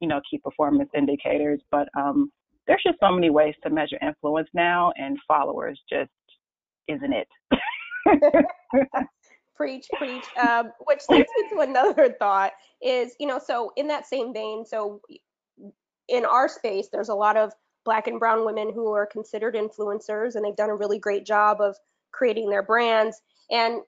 you 0.00 0.08
know, 0.08 0.20
key 0.28 0.38
performance 0.38 0.90
indicators. 0.94 1.60
But 1.70 1.88
um, 1.96 2.30
there's 2.66 2.82
just 2.84 2.98
so 3.00 3.10
many 3.12 3.30
ways 3.30 3.54
to 3.62 3.70
measure 3.70 3.98
influence 4.02 4.48
now, 4.54 4.92
and 4.96 5.18
followers 5.26 5.80
just 5.88 6.10
isn't 6.88 7.12
it. 7.12 7.28
Preach, 9.54 9.86
preach. 9.96 10.24
Um, 10.36 10.72
which 10.80 11.02
leads 11.08 11.28
me 11.36 11.48
to 11.50 11.60
another 11.60 12.16
thought 12.18 12.52
is, 12.80 13.14
you 13.20 13.26
know, 13.26 13.38
so 13.38 13.70
in 13.76 13.86
that 13.88 14.06
same 14.06 14.32
vein, 14.32 14.64
so 14.64 15.00
in 16.08 16.24
our 16.24 16.48
space, 16.48 16.88
there's 16.90 17.10
a 17.10 17.14
lot 17.14 17.36
of 17.36 17.52
black 17.84 18.06
and 18.06 18.18
brown 18.18 18.44
women 18.44 18.72
who 18.72 18.92
are 18.92 19.06
considered 19.06 19.54
influencers 19.54 20.34
and 20.34 20.44
they've 20.44 20.56
done 20.56 20.70
a 20.70 20.74
really 20.74 20.98
great 20.98 21.26
job 21.26 21.60
of 21.60 21.76
creating 22.12 22.50
their 22.50 22.62
brands. 22.62 23.20
And 23.50 23.82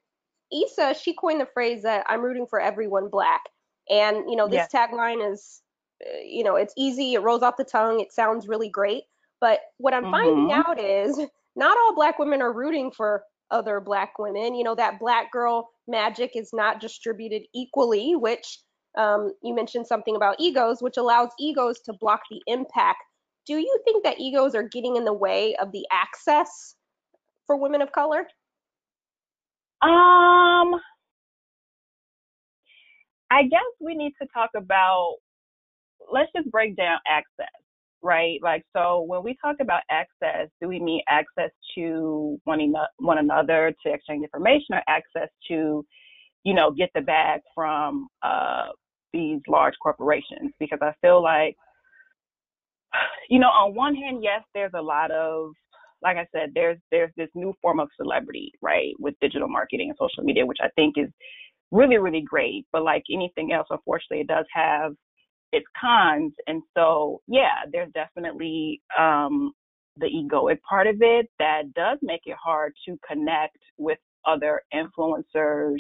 Issa, 0.52 0.94
she 0.94 1.14
coined 1.14 1.40
the 1.40 1.49
phrase 1.52 1.83
that 1.83 2.04
I'm 2.09 2.23
rooting 2.23 2.47
for 2.47 2.61
everyone 2.61 3.09
black. 3.09 3.42
And, 3.90 4.30
you 4.30 4.37
know, 4.37 4.49
this 4.49 4.68
yeah. 4.73 4.87
tagline 4.87 5.33
is, 5.33 5.62
you 6.25 6.44
know, 6.44 6.56
it's 6.56 6.75
easy, 6.76 7.14
it 7.14 7.23
rolls 7.23 7.42
off 7.42 7.56
the 7.56 7.64
tongue, 7.64 8.00
it 8.00 8.12
sounds 8.12 8.49
really 8.49 8.68
great. 8.68 9.04
But 9.40 9.61
what 9.78 9.94
I'm 9.94 10.04
mm-hmm. 10.04 10.12
finding 10.12 10.52
out 10.52 10.80
is 10.80 11.18
not 11.56 11.76
all 11.76 11.94
black 11.94 12.18
women 12.18 12.42
are 12.42 12.52
rooting 12.52 12.90
for 12.90 13.25
other 13.50 13.80
black 13.80 14.18
women. 14.18 14.54
You 14.54 14.64
know, 14.64 14.74
that 14.74 14.98
black 14.98 15.30
girl 15.32 15.70
magic 15.86 16.32
is 16.34 16.50
not 16.52 16.80
distributed 16.80 17.42
equally, 17.54 18.14
which 18.16 18.60
um, 18.96 19.32
you 19.42 19.54
mentioned 19.54 19.86
something 19.86 20.16
about 20.16 20.36
egos, 20.38 20.78
which 20.80 20.96
allows 20.96 21.30
egos 21.38 21.80
to 21.80 21.92
block 22.00 22.20
the 22.30 22.40
impact. 22.46 22.98
Do 23.46 23.54
you 23.54 23.78
think 23.84 24.04
that 24.04 24.20
egos 24.20 24.54
are 24.54 24.62
getting 24.62 24.96
in 24.96 25.04
the 25.04 25.12
way 25.12 25.54
of 25.56 25.72
the 25.72 25.86
access 25.92 26.76
for 27.46 27.56
women 27.56 27.82
of 27.82 27.92
color? 27.92 28.26
Um, 29.82 30.80
I 33.30 33.42
guess 33.42 33.60
we 33.80 33.94
need 33.94 34.12
to 34.22 34.28
talk 34.32 34.50
about, 34.56 35.16
let's 36.10 36.30
just 36.34 36.50
break 36.50 36.76
down 36.76 36.98
access 37.06 37.63
right? 38.04 38.38
Like, 38.42 38.62
so 38.76 39.00
when 39.00 39.25
we 39.25 39.37
talk 39.42 39.56
about 39.61 39.82
access, 39.90 40.49
do 40.61 40.68
we 40.68 40.78
mean 40.78 41.00
access 41.08 41.50
to 41.75 42.38
one, 42.44 42.61
eno- 42.61 42.87
one 42.99 43.18
another 43.18 43.75
to 43.84 43.92
exchange 43.92 44.23
information 44.23 44.75
or 44.75 44.82
access 44.87 45.28
to, 45.49 45.84
you 46.44 46.54
know, 46.54 46.70
get 46.70 46.90
the 46.94 47.00
bag 47.00 47.40
from 47.54 48.06
uh, 48.23 48.66
these 49.12 49.40
large 49.49 49.75
corporations? 49.82 50.52
Because 50.61 50.78
I 50.82 50.92
feel 51.00 51.23
like, 51.23 51.56
you 53.30 53.40
know, 53.40 53.49
on 53.49 53.75
one 53.75 53.94
hand, 53.96 54.23
yes, 54.23 54.42
there's 54.54 54.73
a 54.75 54.82
lot 54.82 55.11
of, 55.11 55.50
like 56.02 56.18
I 56.18 56.26
said, 56.32 56.50
there's 56.54 56.78
there's 56.90 57.11
this 57.16 57.30
new 57.34 57.54
form 57.62 57.80
of 57.80 57.88
celebrity, 57.96 58.52
right, 58.61 58.92
with 58.99 59.14
digital 59.23 59.49
marketing 59.49 59.88
and 59.88 59.96
social 59.99 60.23
media, 60.23 60.44
which 60.44 60.58
I 60.61 60.68
think 60.76 60.94
is 60.99 61.08
really 61.73 61.96
really 61.96 62.20
great. 62.20 62.66
But 62.73 62.82
like 62.82 63.02
anything 63.11 63.52
else, 63.52 63.66
unfortunately, 63.70 64.20
it 64.20 64.28
does 64.28 64.44
have 64.52 64.92
its 65.52 65.66
cons. 65.80 66.32
And 66.46 66.62
so, 66.76 67.20
yeah, 67.26 67.64
there's 67.70 67.92
definitely 67.92 68.80
um, 68.98 69.52
the 69.96 70.06
egoic 70.06 70.60
part 70.68 70.86
of 70.86 70.96
it 71.00 71.28
that 71.38 71.72
does 71.74 71.98
make 72.02 72.22
it 72.26 72.36
hard 72.42 72.72
to 72.86 72.98
connect 73.06 73.58
with 73.78 73.98
other 74.26 74.62
influencers 74.74 75.78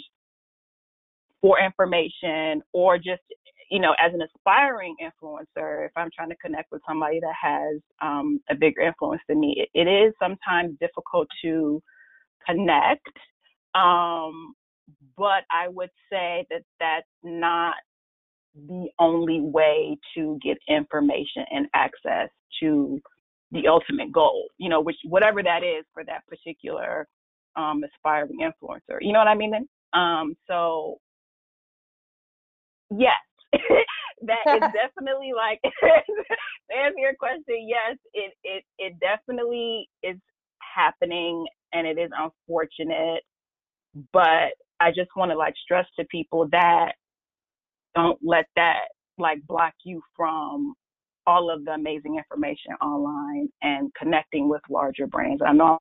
for 1.40 1.58
information 1.60 2.62
or 2.72 2.96
just 2.96 3.22
you 3.70 3.80
know 3.80 3.94
as 3.98 4.12
an 4.14 4.20
aspiring 4.22 4.94
influencer 5.02 5.86
if 5.86 5.92
i'm 5.96 6.10
trying 6.14 6.28
to 6.28 6.36
connect 6.36 6.70
with 6.70 6.80
somebody 6.86 7.20
that 7.20 7.34
has 7.40 7.80
um, 8.02 8.40
a 8.50 8.54
bigger 8.54 8.82
influence 8.82 9.22
than 9.28 9.40
me 9.40 9.54
it, 9.56 9.68
it 9.78 9.88
is 9.90 10.12
sometimes 10.18 10.76
difficult 10.80 11.26
to 11.42 11.82
connect 12.46 13.06
um, 13.74 14.54
but 15.16 15.44
i 15.50 15.68
would 15.68 15.90
say 16.10 16.46
that 16.50 16.62
that's 16.78 17.06
not 17.22 17.74
the 18.54 18.88
only 18.98 19.40
way 19.40 19.98
to 20.16 20.38
get 20.42 20.58
information 20.68 21.44
and 21.50 21.66
access 21.74 22.28
to 22.60 23.00
the 23.50 23.68
ultimate 23.68 24.12
goal, 24.12 24.48
you 24.58 24.68
know, 24.68 24.80
which 24.80 24.96
whatever 25.04 25.42
that 25.42 25.62
is 25.62 25.84
for 25.92 26.04
that 26.04 26.26
particular 26.26 27.06
um, 27.56 27.82
aspiring 27.84 28.38
influencer. 28.40 28.98
You 29.00 29.12
know 29.12 29.18
what 29.18 29.28
I 29.28 29.34
mean? 29.34 29.52
Um, 29.92 30.36
so 30.46 30.98
yes, 32.90 33.12
that 33.52 34.46
is 34.46 34.60
definitely 34.74 35.32
like 35.34 35.60
to 35.80 36.76
answer 36.76 36.98
your 36.98 37.14
question, 37.18 37.68
yes, 37.68 37.96
it 38.12 38.32
it 38.42 38.64
it 38.78 38.94
definitely 39.00 39.88
is 40.02 40.16
happening 40.74 41.44
and 41.72 41.86
it 41.86 41.98
is 41.98 42.10
unfortunate. 42.16 43.22
But 44.12 44.54
I 44.80 44.90
just 44.90 45.10
want 45.16 45.30
to 45.30 45.36
like 45.36 45.54
stress 45.62 45.86
to 45.98 46.04
people 46.06 46.48
that 46.50 46.92
don't 47.94 48.18
let 48.22 48.46
that 48.56 48.88
like 49.18 49.46
block 49.46 49.74
you 49.84 50.02
from 50.16 50.74
all 51.26 51.50
of 51.50 51.64
the 51.64 51.72
amazing 51.72 52.16
information 52.16 52.72
online 52.82 53.48
and 53.62 53.92
connecting 53.94 54.48
with 54.48 54.60
larger 54.68 55.06
brands. 55.06 55.42
I 55.44 55.52
know. 55.52 55.78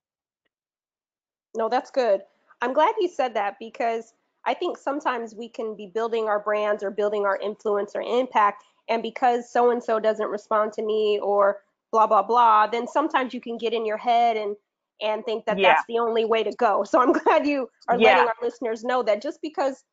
No, 1.55 1.69
that's 1.69 1.91
good. 1.91 2.21
I'm 2.61 2.73
glad 2.73 2.95
you 2.99 3.09
said 3.09 3.33
that 3.33 3.55
because 3.59 4.13
I 4.45 4.53
think 4.53 4.77
sometimes 4.77 5.35
we 5.35 5.49
can 5.49 5.75
be 5.75 5.87
building 5.87 6.25
our 6.25 6.39
brands 6.39 6.83
or 6.83 6.91
building 6.91 7.25
our 7.25 7.37
influence 7.37 7.91
or 7.95 8.01
impact, 8.01 8.63
and 8.89 9.01
because 9.01 9.51
so 9.51 9.71
and 9.71 9.83
so 9.83 9.99
doesn't 9.99 10.27
respond 10.27 10.73
to 10.73 10.81
me 10.81 11.19
or 11.21 11.61
blah 11.91 12.07
blah 12.07 12.23
blah, 12.23 12.67
then 12.67 12.87
sometimes 12.87 13.33
you 13.33 13.41
can 13.41 13.57
get 13.57 13.73
in 13.73 13.85
your 13.85 13.97
head 13.97 14.37
and 14.37 14.55
and 15.01 15.25
think 15.25 15.45
that 15.45 15.59
yeah. 15.59 15.69
that's 15.69 15.83
the 15.87 15.99
only 15.99 16.25
way 16.25 16.43
to 16.43 16.51
go. 16.57 16.83
So 16.83 17.01
I'm 17.01 17.11
glad 17.23 17.45
you 17.45 17.69
are 17.87 17.99
yeah. 17.99 18.09
letting 18.09 18.27
our 18.27 18.35
listeners 18.41 18.83
know 18.83 19.03
that 19.03 19.21
just 19.21 19.39
because 19.41 19.83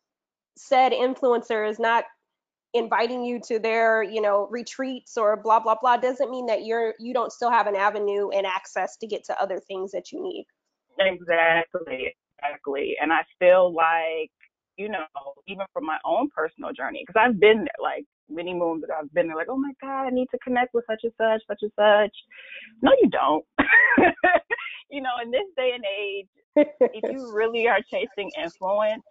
said 0.57 0.93
influencer 0.93 1.69
is 1.69 1.79
not 1.79 2.05
inviting 2.73 3.25
you 3.25 3.41
to 3.41 3.59
their 3.59 4.03
you 4.03 4.21
know 4.21 4.47
retreats 4.51 5.17
or 5.17 5.37
blah 5.37 5.59
blah 5.59 5.75
blah 5.81 5.97
doesn't 5.97 6.31
mean 6.31 6.47
that 6.47 6.65
you're 6.65 6.95
you 7.01 7.13
don't 7.13 7.33
still 7.33 7.51
have 7.51 7.67
an 7.67 7.75
avenue 7.75 8.31
and 8.31 8.47
access 8.47 8.97
to 8.97 9.07
get 9.09 9.25
to 9.25 9.41
other 9.43 9.59
things 9.59 9.91
that 9.91 10.13
you 10.13 10.23
need. 10.23 10.47
Exactly 10.99 12.15
exactly. 12.43 12.97
And 13.01 13.13
i 13.13 13.23
feel 13.39 13.73
like 13.75 14.31
you 14.77 14.89
know 14.89 15.05
even 15.47 15.67
from 15.73 15.85
my 15.85 15.99
own 16.05 16.29
personal 16.35 16.73
journey 16.73 17.05
because 17.07 17.21
i've 17.21 17.39
been 17.39 17.59
there 17.59 17.83
like 17.83 18.05
many 18.31 18.55
moons 18.55 18.83
that 18.83 18.95
i've 18.95 19.13
been 19.13 19.27
there 19.27 19.37
like 19.37 19.49
oh 19.51 19.57
my 19.57 19.73
god 19.83 20.07
i 20.07 20.11
need 20.11 20.29
to 20.31 20.39
connect 20.39 20.73
with 20.73 20.85
such 20.89 21.01
and 21.03 21.13
such 21.19 21.43
such 21.47 21.59
and 21.63 21.73
such. 21.77 22.17
No 22.83 22.93
you 23.01 23.11
don't. 23.11 23.45
You 24.93 25.01
know 25.03 25.23
in 25.23 25.31
this 25.31 25.47
day 25.57 25.71
and 25.73 25.85
age 25.87 26.27
if 26.57 27.13
you 27.13 27.33
really 27.37 27.69
are 27.69 27.79
chasing 27.89 28.29
influence 28.37 29.05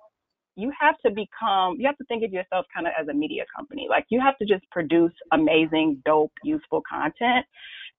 you 0.60 0.72
have 0.80 0.96
to 1.06 1.12
become 1.12 1.76
you 1.80 1.88
have 1.88 1.98
to 1.98 2.04
think 2.06 2.24
of 2.24 2.34
yourself 2.34 2.66
kind 2.74 2.88
of 2.88 2.94
as 3.00 3.08
a 3.08 3.14
media 3.14 3.44
company. 3.56 3.88
Like 3.90 4.06
you 4.10 4.20
have 4.20 4.38
to 4.40 4.46
just 4.46 4.70
produce 4.72 5.14
amazing 5.32 6.02
dope 6.06 6.34
useful 6.44 6.82
content. 6.90 7.46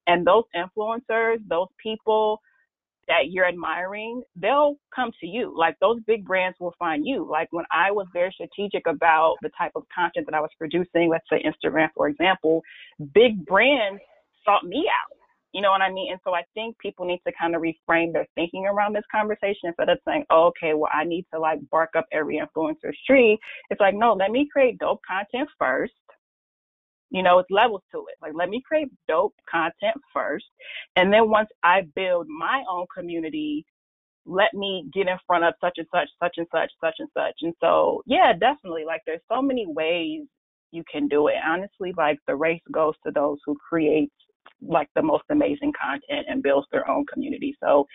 And 0.06 0.26
those 0.26 0.44
influencers 0.54 1.38
those 1.48 1.68
people 1.82 2.40
that 3.08 3.30
you're 3.30 3.48
admiring 3.48 4.22
they'll 4.36 4.76
come 4.94 5.10
to 5.20 5.26
you. 5.26 5.54
Like 5.56 5.76
those 5.80 5.98
big 6.06 6.24
brands 6.24 6.56
will 6.60 6.74
find 6.78 7.06
you. 7.06 7.28
Like 7.28 7.48
when 7.50 7.64
i 7.72 7.90
was 7.90 8.06
very 8.12 8.32
strategic 8.32 8.86
about 8.86 9.36
the 9.42 9.50
type 9.56 9.72
of 9.74 9.84
content 9.94 10.26
that 10.26 10.34
i 10.34 10.40
was 10.40 10.50
producing 10.58 11.08
let's 11.08 11.28
say 11.30 11.42
instagram 11.42 11.88
for 11.96 12.08
example 12.08 12.62
big 13.14 13.44
brands 13.46 14.00
sought 14.44 14.64
me 14.64 14.86
out 14.88 15.19
you 15.52 15.60
know 15.60 15.70
what 15.70 15.82
I 15.82 15.90
mean? 15.90 16.12
And 16.12 16.20
so 16.24 16.34
I 16.34 16.42
think 16.54 16.78
people 16.78 17.04
need 17.04 17.20
to 17.26 17.32
kind 17.38 17.56
of 17.56 17.62
reframe 17.62 18.12
their 18.12 18.26
thinking 18.34 18.66
around 18.66 18.94
this 18.94 19.04
conversation 19.10 19.64
instead 19.64 19.88
of 19.88 19.98
saying, 20.06 20.24
oh, 20.30 20.46
okay, 20.46 20.74
well, 20.74 20.90
I 20.92 21.04
need 21.04 21.26
to 21.34 21.40
like 21.40 21.58
bark 21.70 21.90
up 21.96 22.06
every 22.12 22.40
influencer's 22.40 22.98
tree. 23.06 23.38
It's 23.70 23.80
like, 23.80 23.94
no, 23.94 24.12
let 24.12 24.30
me 24.30 24.48
create 24.52 24.78
dope 24.78 25.00
content 25.06 25.48
first. 25.58 25.92
You 27.10 27.24
know, 27.24 27.40
it's 27.40 27.50
levels 27.50 27.82
to 27.90 27.98
it. 27.98 28.14
Like, 28.22 28.32
let 28.34 28.48
me 28.48 28.62
create 28.64 28.88
dope 29.08 29.34
content 29.50 29.96
first. 30.14 30.46
And 30.94 31.12
then 31.12 31.28
once 31.28 31.48
I 31.64 31.82
build 31.96 32.28
my 32.28 32.62
own 32.70 32.86
community, 32.96 33.66
let 34.26 34.54
me 34.54 34.88
get 34.92 35.08
in 35.08 35.16
front 35.26 35.42
of 35.42 35.54
such 35.60 35.78
and 35.78 35.86
such, 35.92 36.08
such 36.22 36.34
and 36.36 36.46
such, 36.54 36.70
such 36.80 36.94
and 37.00 37.08
such. 37.12 37.34
And 37.42 37.54
so, 37.60 38.02
yeah, 38.06 38.32
definitely. 38.32 38.84
Like, 38.84 39.00
there's 39.06 39.22
so 39.28 39.42
many 39.42 39.66
ways 39.66 40.20
you 40.70 40.84
can 40.88 41.08
do 41.08 41.26
it. 41.26 41.34
Honestly, 41.44 41.92
like, 41.96 42.20
the 42.28 42.36
race 42.36 42.62
goes 42.70 42.94
to 43.04 43.10
those 43.10 43.38
who 43.44 43.56
create 43.68 44.12
like 44.62 44.88
the 44.94 45.03
most 45.03 45.24
amazing 45.31 45.72
content 45.81 46.26
and 46.29 46.42
builds 46.42 46.66
their 46.72 46.88
own 46.88 47.05
community. 47.12 47.57
So, 47.62 47.87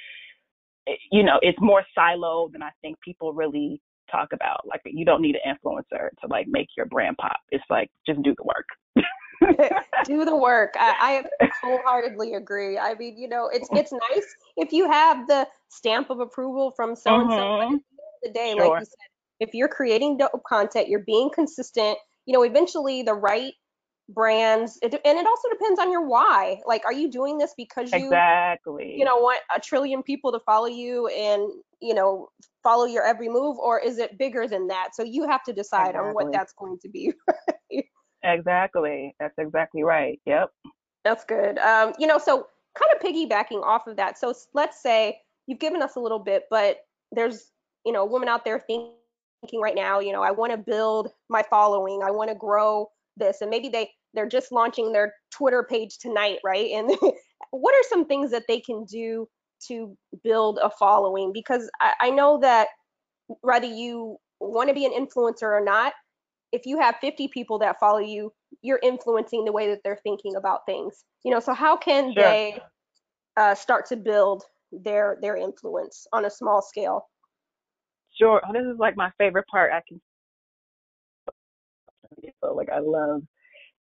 eh, 0.87 0.93
you 1.11 1.23
know, 1.23 1.39
it's 1.41 1.59
more 1.61 1.83
siloed 1.97 2.53
than 2.53 2.63
I 2.63 2.71
think 2.81 2.99
people 3.01 3.33
really 3.33 3.81
talk 4.11 4.29
about. 4.33 4.67
Like, 4.67 4.81
you 4.85 5.05
don't 5.05 5.21
need 5.21 5.35
an 5.35 5.55
influencer 5.55 6.09
to 6.21 6.27
like 6.29 6.47
make 6.47 6.69
your 6.75 6.85
brand 6.85 7.17
pop. 7.17 7.39
It's 7.51 7.63
like 7.69 7.89
just 8.07 8.21
do 8.23 8.33
the 8.35 8.43
work. 8.43 8.65
do 10.05 10.25
the 10.25 10.35
work. 10.35 10.73
I, 10.79 11.23
I, 11.41 11.47
wholeheartedly 11.61 12.33
agree. 12.33 12.77
I 12.77 12.95
mean, 12.95 13.17
you 13.17 13.27
know, 13.27 13.49
it's 13.51 13.67
it's 13.71 13.91
nice 13.91 14.25
if 14.57 14.71
you 14.71 14.89
have 14.89 15.27
the 15.27 15.47
stamp 15.69 16.09
of 16.09 16.19
approval 16.19 16.71
from 16.75 16.95
so 16.95 17.21
and 17.21 17.31
so. 17.31 17.37
The 17.37 17.79
the 18.23 18.33
day, 18.33 18.53
sure. 18.57 18.69
like 18.69 18.79
you 18.79 18.85
said, 18.85 19.47
if 19.47 19.53
you're 19.53 19.67
creating 19.67 20.17
dope 20.17 20.43
content, 20.47 20.87
you're 20.87 21.03
being 21.05 21.29
consistent. 21.33 21.97
You 22.25 22.33
know, 22.33 22.43
eventually 22.43 23.03
the 23.03 23.13
right 23.13 23.53
brands. 24.09 24.77
It, 24.81 24.93
and 24.93 25.17
it 25.17 25.25
also 25.25 25.49
depends 25.49 25.79
on 25.79 25.91
your 25.91 26.05
why. 26.05 26.61
Like 26.65 26.85
are 26.85 26.93
you 26.93 27.09
doing 27.09 27.37
this 27.37 27.53
because 27.57 27.91
you 27.91 28.05
exactly. 28.05 28.95
you 28.97 29.05
know 29.05 29.17
want 29.17 29.39
a 29.55 29.59
trillion 29.59 30.03
people 30.03 30.31
to 30.31 30.39
follow 30.39 30.67
you 30.67 31.07
and 31.07 31.49
you 31.81 31.93
know 31.93 32.29
follow 32.63 32.85
your 32.85 33.03
every 33.03 33.29
move 33.29 33.57
or 33.57 33.79
is 33.79 33.97
it 33.97 34.17
bigger 34.17 34.47
than 34.47 34.67
that? 34.67 34.89
So 34.93 35.03
you 35.03 35.27
have 35.27 35.43
to 35.43 35.53
decide 35.53 35.89
exactly. 35.89 36.09
on 36.09 36.13
what 36.13 36.31
that's 36.31 36.53
going 36.53 36.77
to 36.79 36.89
be 36.89 37.13
exactly. 38.23 39.15
That's 39.19 39.37
exactly 39.37 39.83
right. 39.83 40.19
Yep. 40.25 40.51
That's 41.03 41.25
good. 41.25 41.57
Um 41.59 41.93
you 41.99 42.07
know 42.07 42.17
so 42.17 42.47
kind 42.77 42.91
of 42.93 43.01
piggybacking 43.01 43.63
off 43.63 43.87
of 43.87 43.95
that 43.95 44.17
so 44.17 44.33
let's 44.53 44.81
say 44.81 45.17
you've 45.47 45.59
given 45.59 45.81
us 45.81 45.95
a 45.95 45.99
little 45.99 46.19
bit 46.19 46.43
but 46.49 46.79
there's 47.13 47.51
you 47.85 47.91
know, 47.93 48.01
a 48.01 48.05
woman 48.05 48.27
out 48.27 48.43
there 48.43 48.59
thinking 48.59 49.61
right 49.61 49.75
now, 49.75 49.99
you 49.99 50.11
know, 50.11 50.23
I 50.23 50.31
want 50.31 50.51
to 50.51 50.57
build 50.57 51.11
my 51.29 51.43
following, 51.49 52.01
I 52.03 52.11
want 52.11 52.29
to 52.29 52.35
grow 52.35 52.89
this, 53.17 53.41
and 53.41 53.49
maybe 53.49 53.69
they 53.69 53.89
they're 54.13 54.27
just 54.27 54.51
launching 54.51 54.91
their 54.91 55.13
Twitter 55.31 55.65
page 55.69 55.97
tonight, 55.99 56.39
right? 56.43 56.71
And 56.71 56.89
what 57.51 57.75
are 57.75 57.89
some 57.89 58.05
things 58.05 58.31
that 58.31 58.45
they 58.47 58.59
can 58.59 58.85
do 58.85 59.27
to 59.67 59.95
build 60.23 60.59
a 60.61 60.69
following? 60.69 61.31
Because 61.33 61.69
I, 61.81 61.93
I 62.01 62.09
know 62.09 62.39
that 62.41 62.67
whether 63.41 63.67
you 63.67 64.17
want 64.39 64.69
to 64.69 64.75
be 64.75 64.85
an 64.85 64.93
influencer 64.93 65.43
or 65.43 65.63
not, 65.63 65.93
if 66.51 66.65
you 66.65 66.79
have 66.79 66.95
50 67.01 67.27
people 67.29 67.59
that 67.59 67.79
follow 67.79 67.99
you, 67.99 68.31
you're 68.61 68.79
influencing 68.81 69.45
the 69.45 69.51
way 69.51 69.69
that 69.69 69.79
they're 69.83 69.99
thinking 70.03 70.35
about 70.35 70.65
things. 70.65 71.03
You 71.23 71.31
know, 71.31 71.39
so 71.39 71.53
how 71.53 71.75
can 71.75 72.13
sure. 72.13 72.23
they 72.23 72.59
uh, 73.37 73.55
start 73.55 73.85
to 73.87 73.97
build 73.97 74.43
their 74.71 75.17
their 75.21 75.37
influence 75.37 76.07
on 76.13 76.25
a 76.25 76.29
small 76.29 76.61
scale? 76.61 77.07
Sure. 78.17 78.41
Oh, 78.47 78.53
this 78.53 78.63
is 78.63 78.79
like 78.79 78.95
my 78.95 79.11
favorite 79.17 79.45
part. 79.47 79.71
I 79.73 79.81
can 79.87 79.99
so 82.43 82.53
like 82.53 82.69
I 82.69 82.79
love 82.79 83.21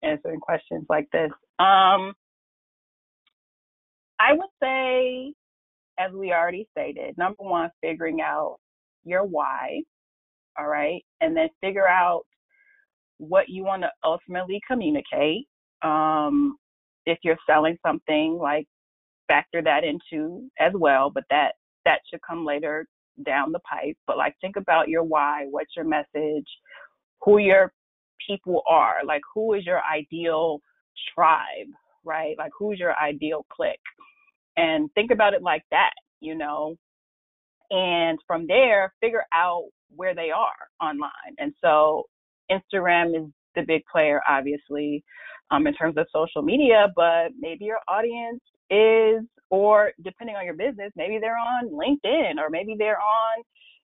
answering 0.02 0.40
questions 0.40 0.84
like 0.88 1.08
this. 1.12 1.30
Um, 1.58 2.14
I 4.18 4.32
would 4.32 4.50
say, 4.62 5.34
as 5.98 6.12
we 6.12 6.32
already 6.32 6.68
stated, 6.70 7.16
number 7.18 7.42
one, 7.42 7.70
figuring 7.80 8.20
out 8.20 8.58
your 9.04 9.24
why. 9.24 9.82
All 10.58 10.68
right, 10.68 11.02
and 11.20 11.36
then 11.36 11.48
figure 11.60 11.88
out 11.88 12.22
what 13.18 13.48
you 13.48 13.64
want 13.64 13.82
to 13.82 13.90
ultimately 14.04 14.60
communicate. 14.68 15.46
Um, 15.82 16.56
if 17.06 17.18
you're 17.24 17.38
selling 17.48 17.78
something, 17.84 18.38
like 18.40 18.66
factor 19.28 19.62
that 19.62 19.82
into 19.84 20.48
as 20.60 20.72
well, 20.74 21.10
but 21.10 21.24
that 21.30 21.52
that 21.84 22.00
should 22.10 22.20
come 22.28 22.44
later 22.44 22.86
down 23.24 23.52
the 23.52 23.60
pipe. 23.60 23.96
But 24.06 24.18
like 24.18 24.34
think 24.40 24.56
about 24.56 24.88
your 24.88 25.02
why, 25.02 25.46
what's 25.50 25.74
your 25.76 25.84
message, 25.84 26.46
who 27.22 27.38
your 27.38 27.72
people 28.26 28.62
are, 28.68 29.04
like 29.04 29.22
who 29.34 29.54
is 29.54 29.64
your 29.64 29.80
ideal 29.82 30.60
tribe, 31.14 31.68
right? 32.04 32.34
Like 32.38 32.52
who's 32.58 32.78
your 32.78 32.94
ideal 32.96 33.46
clique. 33.50 33.78
And 34.56 34.90
think 34.94 35.10
about 35.10 35.34
it 35.34 35.42
like 35.42 35.64
that, 35.70 35.92
you 36.20 36.34
know. 36.34 36.76
And 37.70 38.18
from 38.26 38.46
there, 38.46 38.92
figure 39.00 39.24
out 39.32 39.64
where 39.94 40.14
they 40.14 40.30
are 40.30 40.68
online. 40.80 41.34
And 41.38 41.54
so 41.62 42.04
Instagram 42.50 43.16
is 43.16 43.30
the 43.54 43.62
big 43.66 43.82
player, 43.90 44.20
obviously, 44.28 45.02
um, 45.50 45.66
in 45.66 45.74
terms 45.74 45.96
of 45.96 46.06
social 46.12 46.42
media, 46.42 46.88
but 46.96 47.28
maybe 47.38 47.64
your 47.64 47.80
audience 47.88 48.40
is, 48.70 49.22
or 49.50 49.92
depending 50.02 50.36
on 50.36 50.44
your 50.44 50.54
business, 50.54 50.92
maybe 50.96 51.18
they're 51.20 51.36
on 51.36 51.68
LinkedIn 51.68 52.38
or 52.38 52.48
maybe 52.50 52.74
they're 52.78 52.98
on 52.98 53.42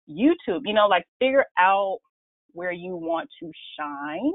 YouTube. 0.08 0.60
You 0.64 0.74
know, 0.74 0.86
like 0.86 1.04
figure 1.18 1.44
out 1.58 1.98
where 2.56 2.72
you 2.72 2.96
want 2.96 3.28
to 3.42 3.52
shine. 3.78 4.32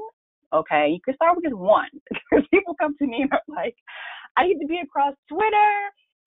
Okay, 0.53 0.89
you 0.91 0.99
can 1.03 1.15
start 1.15 1.35
with 1.35 1.45
just 1.45 1.55
one 1.57 1.89
because 2.11 2.45
people 2.53 2.75
come 2.79 2.95
to 2.99 3.07
me 3.07 3.23
and 3.23 3.33
are 3.33 3.41
like, 3.49 3.75
I 4.37 4.47
need 4.47 4.59
to 4.59 4.67
be 4.67 4.79
across 4.83 5.15
Twitter, 5.29 5.73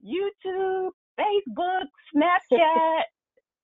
YouTube, 0.05 0.89
Facebook, 1.19 1.85
Snapchat, 2.15 3.01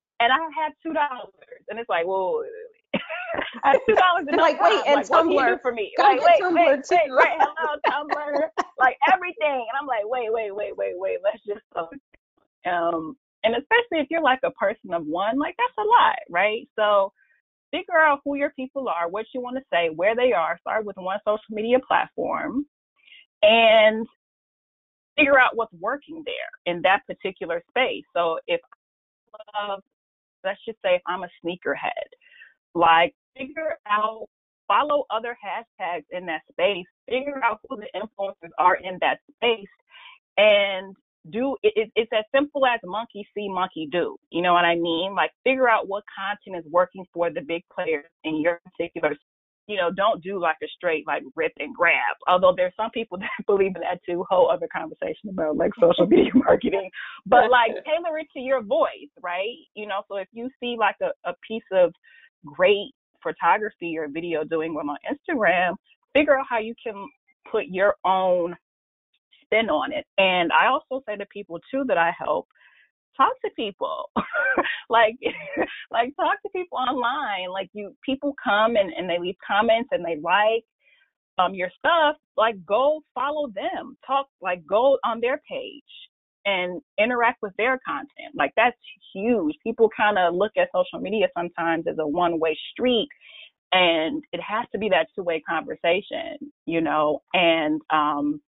and 0.21 0.31
I 0.31 0.39
have 0.63 0.73
two 0.83 0.93
dollars. 0.93 1.33
And 1.69 1.79
it's 1.79 1.89
like, 1.89 2.07
well, 2.07 2.43
I 3.63 3.73
have 3.73 3.81
two 3.87 3.95
dollars. 3.95 4.25
like, 4.37 4.61
wait, 4.61 4.81
and 4.87 4.95
like, 4.95 5.07
Tumblr 5.07 5.09
what 5.09 5.23
can 5.23 5.31
you 5.31 5.55
do 5.55 5.59
for 5.61 5.73
me? 5.73 5.93
Like, 5.97 6.21
wait, 6.21 6.41
Tumblr 6.41 6.55
wait, 6.55 6.83
too. 6.87 6.95
wait, 6.95 7.11
right? 7.11 7.37
Hello, 7.39 7.77
Tumblr, 7.87 8.49
like 8.79 8.97
everything. 9.13 9.67
And 9.67 9.75
I'm 9.79 9.87
like, 9.87 10.05
wait, 10.05 10.31
wait, 10.31 10.55
wait, 10.55 10.77
wait, 10.77 10.93
wait. 10.95 11.17
Let's 11.23 11.43
just 11.45 11.61
um, 12.65 13.17
and 13.43 13.55
especially 13.55 13.99
if 13.99 14.07
you're 14.09 14.21
like 14.21 14.39
a 14.43 14.51
person 14.51 14.93
of 14.93 15.05
one, 15.05 15.39
like 15.39 15.55
that's 15.57 15.77
a 15.79 15.87
lot, 15.87 16.17
right? 16.29 16.67
So 16.77 17.11
figure 17.71 17.97
out 17.97 18.19
who 18.23 18.35
your 18.35 18.51
people 18.51 18.87
are, 18.89 19.09
what 19.09 19.25
you 19.33 19.41
want 19.41 19.57
to 19.57 19.63
say, 19.71 19.89
where 19.89 20.15
they 20.15 20.33
are. 20.33 20.59
Start 20.59 20.85
with 20.85 20.97
one 20.97 21.19
social 21.25 21.41
media 21.49 21.79
platform, 21.87 22.65
and 23.41 24.05
figure 25.17 25.39
out 25.39 25.55
what's 25.55 25.73
working 25.79 26.23
there 26.25 26.73
in 26.73 26.81
that 26.83 27.01
particular 27.07 27.63
space. 27.69 28.03
So 28.15 28.39
if 28.47 28.61
I 29.33 29.67
love, 29.67 29.81
let's 30.43 30.59
just 30.65 30.77
say 30.83 30.95
if 30.95 31.01
I'm 31.07 31.23
a 31.23 31.29
sneakerhead, 31.43 31.91
like 32.73 33.13
figure 33.37 33.77
out 33.87 34.27
follow 34.67 35.05
other 35.09 35.37
hashtags 35.43 36.05
in 36.11 36.25
that 36.25 36.41
space, 36.51 36.85
figure 37.09 37.43
out 37.43 37.59
who 37.67 37.77
the 37.77 37.87
influencers 37.93 38.51
are 38.57 38.75
in 38.75 38.97
that 39.01 39.19
space, 39.35 39.67
and 40.37 40.95
do 41.29 41.55
it, 41.61 41.91
it's 41.95 42.11
as 42.13 42.25
simple 42.33 42.65
as 42.65 42.79
monkey 42.83 43.27
see, 43.35 43.47
monkey 43.47 43.87
do. 43.91 44.17
You 44.31 44.41
know 44.41 44.53
what 44.53 44.65
I 44.65 44.75
mean? 44.75 45.13
Like 45.15 45.31
figure 45.43 45.69
out 45.69 45.87
what 45.87 46.03
content 46.15 46.65
is 46.65 46.71
working 46.71 47.05
for 47.13 47.29
the 47.29 47.41
big 47.41 47.63
players 47.73 48.05
in 48.23 48.41
your 48.41 48.59
particular. 48.65 49.15
You 49.67 49.77
know, 49.77 49.91
don't 49.91 50.23
do 50.23 50.39
like 50.39 50.57
a 50.63 50.67
straight 50.75 51.05
like 51.05 51.23
rip 51.35 51.53
and 51.59 51.75
grab. 51.75 52.15
Although 52.27 52.53
there's 52.57 52.73
some 52.75 52.89
people 52.91 53.17
that 53.19 53.29
believe 53.45 53.75
in 53.75 53.81
that 53.81 53.99
too. 54.07 54.25
Whole 54.29 54.49
other 54.49 54.67
conversation 54.75 55.29
about 55.29 55.57
like 55.57 55.71
social 55.79 56.05
media 56.07 56.31
marketing. 56.33 56.89
But 57.25 57.51
like 57.51 57.71
tailor 57.85 58.17
it 58.17 58.27
to 58.33 58.39
your 58.39 58.63
voice, 58.63 59.11
right? 59.21 59.57
You 59.75 59.87
know, 59.87 60.01
so 60.07 60.17
if 60.17 60.27
you 60.31 60.49
see 60.59 60.75
like 60.79 60.95
a, 61.01 61.11
a 61.29 61.33
piece 61.47 61.63
of 61.71 61.93
great 62.45 62.91
photography 63.21 63.95
or 63.97 64.07
video 64.07 64.43
doing 64.43 64.73
one 64.73 64.89
on 64.89 64.97
Instagram, 65.05 65.75
figure 66.13 66.37
out 66.37 66.47
how 66.49 66.57
you 66.57 66.73
can 66.83 67.07
put 67.49 67.65
your 67.67 67.95
own 68.03 68.55
spin 69.51 69.69
on 69.69 69.91
it. 69.91 70.05
And 70.17 70.51
I 70.51 70.67
also 70.67 71.03
say 71.07 71.17
to 71.17 71.25
people 71.27 71.59
too 71.71 71.83
that 71.87 71.97
I 71.97 72.11
help, 72.17 72.47
talk 73.17 73.33
to 73.43 73.51
people. 73.55 74.09
like 74.89 75.15
like 75.91 76.15
talk 76.15 76.41
to 76.43 76.49
people 76.55 76.77
online. 76.77 77.51
Like 77.51 77.69
you 77.73 77.95
people 78.05 78.33
come 78.43 78.75
and, 78.75 78.91
and 78.93 79.09
they 79.09 79.19
leave 79.19 79.35
comments 79.45 79.89
and 79.91 80.05
they 80.05 80.17
like 80.21 80.63
um 81.37 81.53
your 81.53 81.69
stuff, 81.77 82.15
like 82.37 82.55
go 82.65 83.01
follow 83.13 83.47
them. 83.53 83.97
Talk 84.05 84.27
like 84.41 84.65
go 84.67 84.97
on 85.03 85.21
their 85.21 85.41
page 85.49 85.83
and 86.45 86.81
interact 86.99 87.39
with 87.41 87.53
their 87.57 87.79
content. 87.85 88.33
Like 88.35 88.51
that's 88.55 88.77
huge. 89.13 89.55
People 89.63 89.89
kind 89.95 90.17
of 90.17 90.33
look 90.33 90.51
at 90.57 90.69
social 90.73 90.99
media 90.99 91.27
sometimes 91.37 91.85
as 91.87 91.97
a 91.99 92.07
one 92.07 92.39
way 92.39 92.57
street 92.71 93.09
and 93.73 94.21
it 94.33 94.41
has 94.41 94.65
to 94.73 94.77
be 94.77 94.89
that 94.89 95.07
two 95.15 95.23
way 95.23 95.41
conversation, 95.47 96.51
you 96.65 96.81
know. 96.81 97.21
And 97.33 97.81
um 97.89 98.41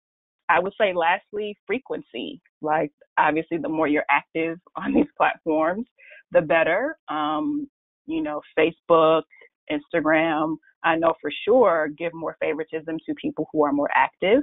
I 0.52 0.60
would 0.60 0.74
say 0.80 0.94
lastly, 0.94 1.58
frequency. 1.66 2.42
Like 2.62 2.92
obviously 3.18 3.58
the 3.58 3.70
more 3.70 3.88
you're 3.88 4.06
active 4.10 4.58
on 4.76 4.94
these 4.94 5.08
platforms, 5.18 5.86
the 6.32 6.42
better. 6.42 6.98
Um, 7.10 7.68
you 8.08 8.22
know, 8.22 8.42
Facebook, 8.58 9.24
Instagram, 9.72 10.56
I 10.84 10.96
know 10.96 11.14
for 11.22 11.32
sure 11.46 11.90
give 11.98 12.14
more 12.14 12.36
favoritism 12.42 12.98
to 13.06 13.16
people 13.16 13.48
who 13.54 13.64
are 13.64 13.72
more 13.72 13.90
active. 13.96 14.42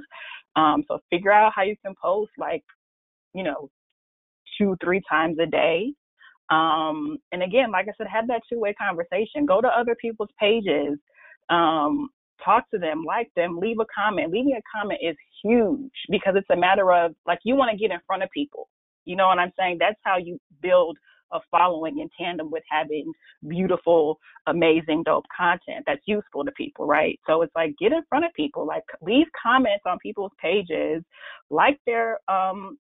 Um, 0.55 0.83
so 0.87 0.99
figure 1.09 1.31
out 1.31 1.51
how 1.55 1.63
you 1.63 1.75
can 1.83 1.93
post 2.01 2.31
like 2.37 2.63
you 3.33 3.43
know, 3.43 3.69
two, 4.57 4.75
three 4.83 5.01
times 5.09 5.37
a 5.41 5.45
day. 5.45 5.93
Um, 6.51 7.17
and 7.31 7.43
again, 7.43 7.71
like 7.71 7.87
I 7.87 7.91
said, 7.97 8.07
have 8.11 8.27
that 8.27 8.41
two 8.51 8.59
way 8.59 8.73
conversation. 8.73 9.45
Go 9.45 9.61
to 9.61 9.67
other 9.67 9.95
people's 10.01 10.29
pages, 10.39 10.97
um, 11.49 12.09
talk 12.43 12.69
to 12.71 12.79
them, 12.79 13.03
like 13.05 13.29
them, 13.35 13.59
leave 13.59 13.77
a 13.79 13.85
comment. 13.93 14.31
Leaving 14.31 14.57
a 14.57 14.77
comment 14.77 14.99
is 15.01 15.15
huge 15.43 15.91
because 16.09 16.35
it's 16.35 16.49
a 16.51 16.55
matter 16.55 16.91
of 16.91 17.15
like 17.25 17.39
you 17.43 17.55
want 17.55 17.71
to 17.71 17.77
get 17.77 17.91
in 17.91 17.99
front 18.05 18.23
of 18.23 18.29
people. 18.31 18.69
You 19.05 19.15
know 19.15 19.27
what 19.27 19.39
I'm 19.39 19.51
saying? 19.57 19.77
That's 19.79 19.99
how 20.03 20.17
you 20.17 20.39
build 20.61 20.97
a 21.31 21.39
following 21.51 21.99
in 21.99 22.09
tandem 22.19 22.49
with 22.51 22.63
having 22.69 23.11
beautiful, 23.47 24.19
amazing, 24.47 25.03
dope 25.03 25.25
content 25.35 25.83
that's 25.85 26.01
useful 26.05 26.43
to 26.43 26.51
people, 26.53 26.87
right? 26.87 27.19
So 27.27 27.41
it's 27.41 27.55
like 27.55 27.75
get 27.79 27.91
in 27.91 28.01
front 28.09 28.25
of 28.25 28.33
people, 28.33 28.65
like 28.65 28.83
leave 29.01 29.27
comments 29.41 29.83
on 29.85 29.97
people's 29.99 30.31
pages, 30.41 31.03
like 31.49 31.79
their 31.85 32.19
um 32.27 32.77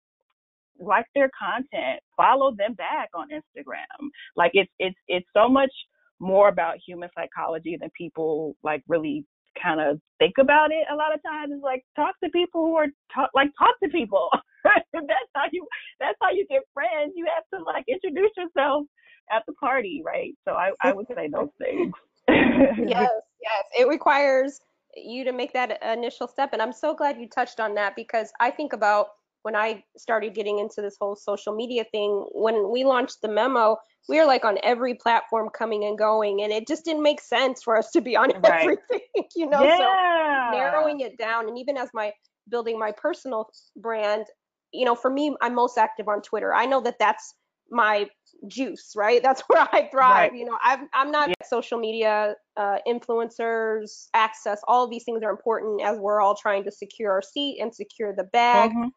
like 0.78 1.06
their 1.14 1.30
content, 1.38 2.00
follow 2.16 2.54
them 2.56 2.74
back 2.74 3.08
on 3.14 3.28
Instagram. 3.30 4.08
Like 4.36 4.52
it's 4.54 4.70
it's 4.78 4.98
it's 5.08 5.26
so 5.34 5.48
much 5.48 5.72
more 6.20 6.48
about 6.48 6.76
human 6.86 7.08
psychology 7.14 7.76
than 7.80 7.90
people 7.96 8.56
like 8.62 8.82
really 8.88 9.24
kind 9.62 9.80
of 9.80 10.00
think 10.18 10.34
about 10.40 10.70
it 10.70 10.84
a 10.92 10.96
lot 10.96 11.14
of 11.14 11.20
times 11.22 11.52
it's 11.52 11.62
like 11.62 11.84
talk 11.94 12.14
to 12.22 12.30
people 12.30 12.64
who 12.64 12.74
are 12.74 12.86
talk 13.14 13.30
like 13.34 13.50
talk 13.58 13.74
to 13.82 13.88
people 13.88 14.30
that's 14.92 15.30
how 15.34 15.44
you 15.52 15.66
that's 16.00 16.18
how 16.20 16.30
you 16.30 16.46
get 16.48 16.62
friends. 16.74 17.12
You 17.14 17.26
have 17.34 17.44
to 17.54 17.64
like 17.64 17.84
introduce 17.88 18.30
yourself 18.36 18.86
at 19.30 19.42
the 19.46 19.52
party 19.54 20.02
right? 20.04 20.34
So 20.46 20.54
i 20.54 20.70
i 20.82 20.92
would 20.92 21.06
say 21.14 21.28
those 21.28 21.50
things. 21.58 21.92
Yes 22.28 23.10
yes. 23.42 23.64
It 23.78 23.88
requires 23.88 24.60
you 24.96 25.24
to 25.24 25.32
make 25.32 25.52
that 25.52 25.78
initial 25.82 26.26
step 26.26 26.52
and 26.52 26.62
i'm 26.62 26.72
so 26.72 26.94
glad 26.94 27.20
you 27.20 27.28
touched 27.28 27.60
on 27.60 27.74
that 27.74 27.94
because 27.94 28.32
i 28.40 28.50
think 28.50 28.72
about 28.72 29.08
when 29.46 29.54
I 29.54 29.84
started 29.96 30.34
getting 30.34 30.58
into 30.58 30.82
this 30.82 30.96
whole 31.00 31.14
social 31.14 31.54
media 31.54 31.84
thing, 31.92 32.26
when 32.32 32.68
we 32.68 32.82
launched 32.82 33.22
the 33.22 33.28
memo, 33.28 33.76
we 34.08 34.18
were 34.18 34.26
like 34.26 34.44
on 34.44 34.58
every 34.64 34.94
platform 34.94 35.50
coming 35.56 35.84
and 35.84 35.96
going, 35.96 36.42
and 36.42 36.52
it 36.52 36.66
just 36.66 36.84
didn't 36.84 37.04
make 37.04 37.20
sense 37.20 37.62
for 37.62 37.76
us 37.76 37.92
to 37.92 38.00
be 38.00 38.16
on 38.16 38.30
right. 38.42 38.62
everything, 38.62 39.06
you 39.36 39.48
know. 39.48 39.62
Yeah. 39.62 40.50
So 40.50 40.58
narrowing 40.58 40.98
it 40.98 41.16
down, 41.16 41.46
and 41.46 41.56
even 41.56 41.76
as 41.76 41.90
my 41.94 42.10
building 42.50 42.76
my 42.76 42.90
personal 42.90 43.48
brand, 43.76 44.24
you 44.72 44.84
know, 44.84 44.96
for 44.96 45.12
me, 45.12 45.36
I'm 45.40 45.54
most 45.54 45.78
active 45.78 46.08
on 46.08 46.22
Twitter. 46.22 46.52
I 46.52 46.66
know 46.66 46.80
that 46.80 46.96
that's 46.98 47.32
my 47.70 48.08
juice, 48.48 48.94
right? 48.96 49.22
That's 49.22 49.42
where 49.46 49.68
I 49.70 49.88
thrive. 49.92 50.32
Right. 50.32 50.34
You 50.34 50.46
know, 50.46 50.58
i 50.60 50.84
am 50.92 51.12
not 51.12 51.28
yeah. 51.28 51.34
social 51.48 51.78
media 51.78 52.34
uh, 52.56 52.78
influencers, 52.84 54.08
access, 54.12 54.60
all 54.66 54.82
of 54.82 54.90
these 54.90 55.04
things 55.04 55.22
are 55.22 55.30
important 55.30 55.82
as 55.82 56.00
we're 56.00 56.20
all 56.20 56.34
trying 56.34 56.64
to 56.64 56.72
secure 56.72 57.12
our 57.12 57.22
seat 57.22 57.60
and 57.60 57.72
secure 57.72 58.12
the 58.12 58.24
bag. 58.24 58.70
Mm-hmm. 58.70 58.88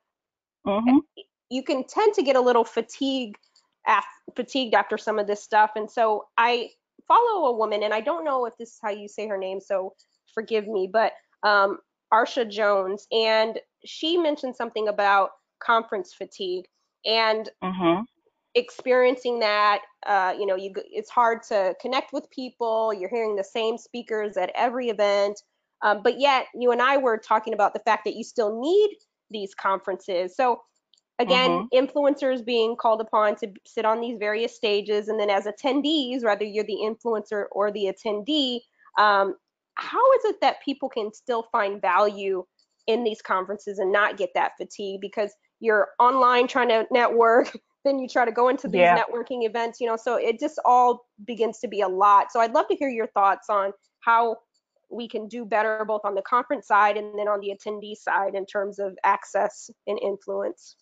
Mm-hmm. 0.65 0.97
You 1.49 1.63
can 1.63 1.83
tend 1.85 2.13
to 2.15 2.23
get 2.23 2.35
a 2.35 2.41
little 2.41 2.63
fatigue, 2.63 3.35
af- 3.87 4.05
fatigued 4.35 4.73
after 4.73 4.97
some 4.97 5.19
of 5.19 5.27
this 5.27 5.43
stuff. 5.43 5.71
And 5.75 5.89
so 5.89 6.25
I 6.37 6.69
follow 7.07 7.47
a 7.47 7.57
woman, 7.57 7.83
and 7.83 7.93
I 7.93 8.01
don't 8.01 8.25
know 8.25 8.45
if 8.45 8.53
this 8.57 8.69
is 8.69 8.79
how 8.81 8.91
you 8.91 9.07
say 9.07 9.27
her 9.27 9.37
name, 9.37 9.59
so 9.59 9.93
forgive 10.33 10.67
me, 10.67 10.89
but 10.91 11.13
um, 11.43 11.79
Arsha 12.13 12.49
Jones, 12.49 13.07
and 13.11 13.59
she 13.85 14.17
mentioned 14.17 14.55
something 14.55 14.87
about 14.87 15.31
conference 15.59 16.13
fatigue. 16.13 16.65
And 17.05 17.49
mm-hmm 17.63 18.01
experiencing 18.55 19.39
that 19.39 19.81
uh, 20.07 20.33
you 20.37 20.45
know 20.45 20.55
you 20.55 20.73
it's 20.91 21.09
hard 21.09 21.43
to 21.43 21.75
connect 21.81 22.11
with 22.13 22.29
people 22.31 22.93
you're 22.93 23.09
hearing 23.09 23.35
the 23.35 23.43
same 23.43 23.77
speakers 23.77 24.37
at 24.37 24.51
every 24.55 24.89
event 24.89 25.39
um, 25.83 26.01
but 26.03 26.19
yet 26.19 26.47
you 26.55 26.71
and 26.71 26.81
i 26.81 26.97
were 26.97 27.17
talking 27.17 27.53
about 27.53 27.73
the 27.73 27.79
fact 27.81 28.03
that 28.05 28.15
you 28.15 28.23
still 28.23 28.59
need 28.59 28.89
these 29.31 29.53
conferences 29.53 30.35
so 30.35 30.61
again 31.19 31.49
mm-hmm. 31.49 31.77
influencers 31.77 32.43
being 32.43 32.75
called 32.75 33.01
upon 33.01 33.35
to 33.35 33.51
sit 33.65 33.85
on 33.85 34.01
these 34.01 34.17
various 34.17 34.55
stages 34.55 35.07
and 35.07 35.19
then 35.19 35.29
as 35.29 35.45
attendees 35.45 36.23
whether 36.23 36.45
you're 36.45 36.63
the 36.63 36.79
influencer 36.83 37.45
or 37.51 37.71
the 37.71 37.93
attendee 37.93 38.59
um, 38.97 39.35
how 39.75 40.11
is 40.13 40.25
it 40.25 40.41
that 40.41 40.61
people 40.63 40.89
can 40.89 41.13
still 41.13 41.47
find 41.51 41.81
value 41.81 42.43
in 42.87 43.03
these 43.03 43.21
conferences 43.21 43.79
and 43.79 43.91
not 43.91 44.17
get 44.17 44.29
that 44.33 44.53
fatigue 44.57 44.99
because 44.99 45.31
you're 45.59 45.89
online 45.99 46.47
trying 46.47 46.69
to 46.69 46.85
network 46.91 47.55
then 47.85 47.97
you 47.97 48.07
try 48.07 48.25
to 48.25 48.31
go 48.31 48.49
into 48.49 48.67
these 48.67 48.79
yeah. 48.79 49.01
networking 49.01 49.45
events 49.45 49.79
you 49.79 49.87
know 49.87 49.95
so 49.95 50.15
it 50.15 50.39
just 50.39 50.59
all 50.65 51.05
begins 51.25 51.59
to 51.59 51.67
be 51.67 51.81
a 51.81 51.87
lot 51.87 52.31
so 52.31 52.39
i'd 52.39 52.53
love 52.53 52.67
to 52.67 52.75
hear 52.75 52.89
your 52.89 53.07
thoughts 53.07 53.49
on 53.49 53.71
how 54.01 54.35
we 54.89 55.07
can 55.07 55.27
do 55.27 55.45
better 55.45 55.83
both 55.85 56.01
on 56.03 56.15
the 56.15 56.21
conference 56.23 56.67
side 56.67 56.97
and 56.97 57.17
then 57.17 57.27
on 57.27 57.39
the 57.39 57.53
attendee 57.55 57.95
side 57.95 58.35
in 58.35 58.45
terms 58.45 58.79
of 58.79 58.97
access 59.03 59.69
and 59.87 59.99
influence. 60.01 60.75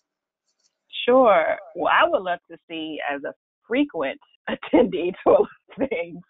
Sure. 1.04 1.56
Well 1.74 1.92
i 1.92 2.08
would 2.08 2.22
love 2.22 2.40
to 2.50 2.56
see 2.68 2.98
as 3.10 3.22
a 3.24 3.34
frequent 3.66 4.20
attendee 4.50 5.12
to 5.24 5.30
a 5.30 5.30
lot 5.30 5.40
of 5.42 5.88
things. 5.88 6.22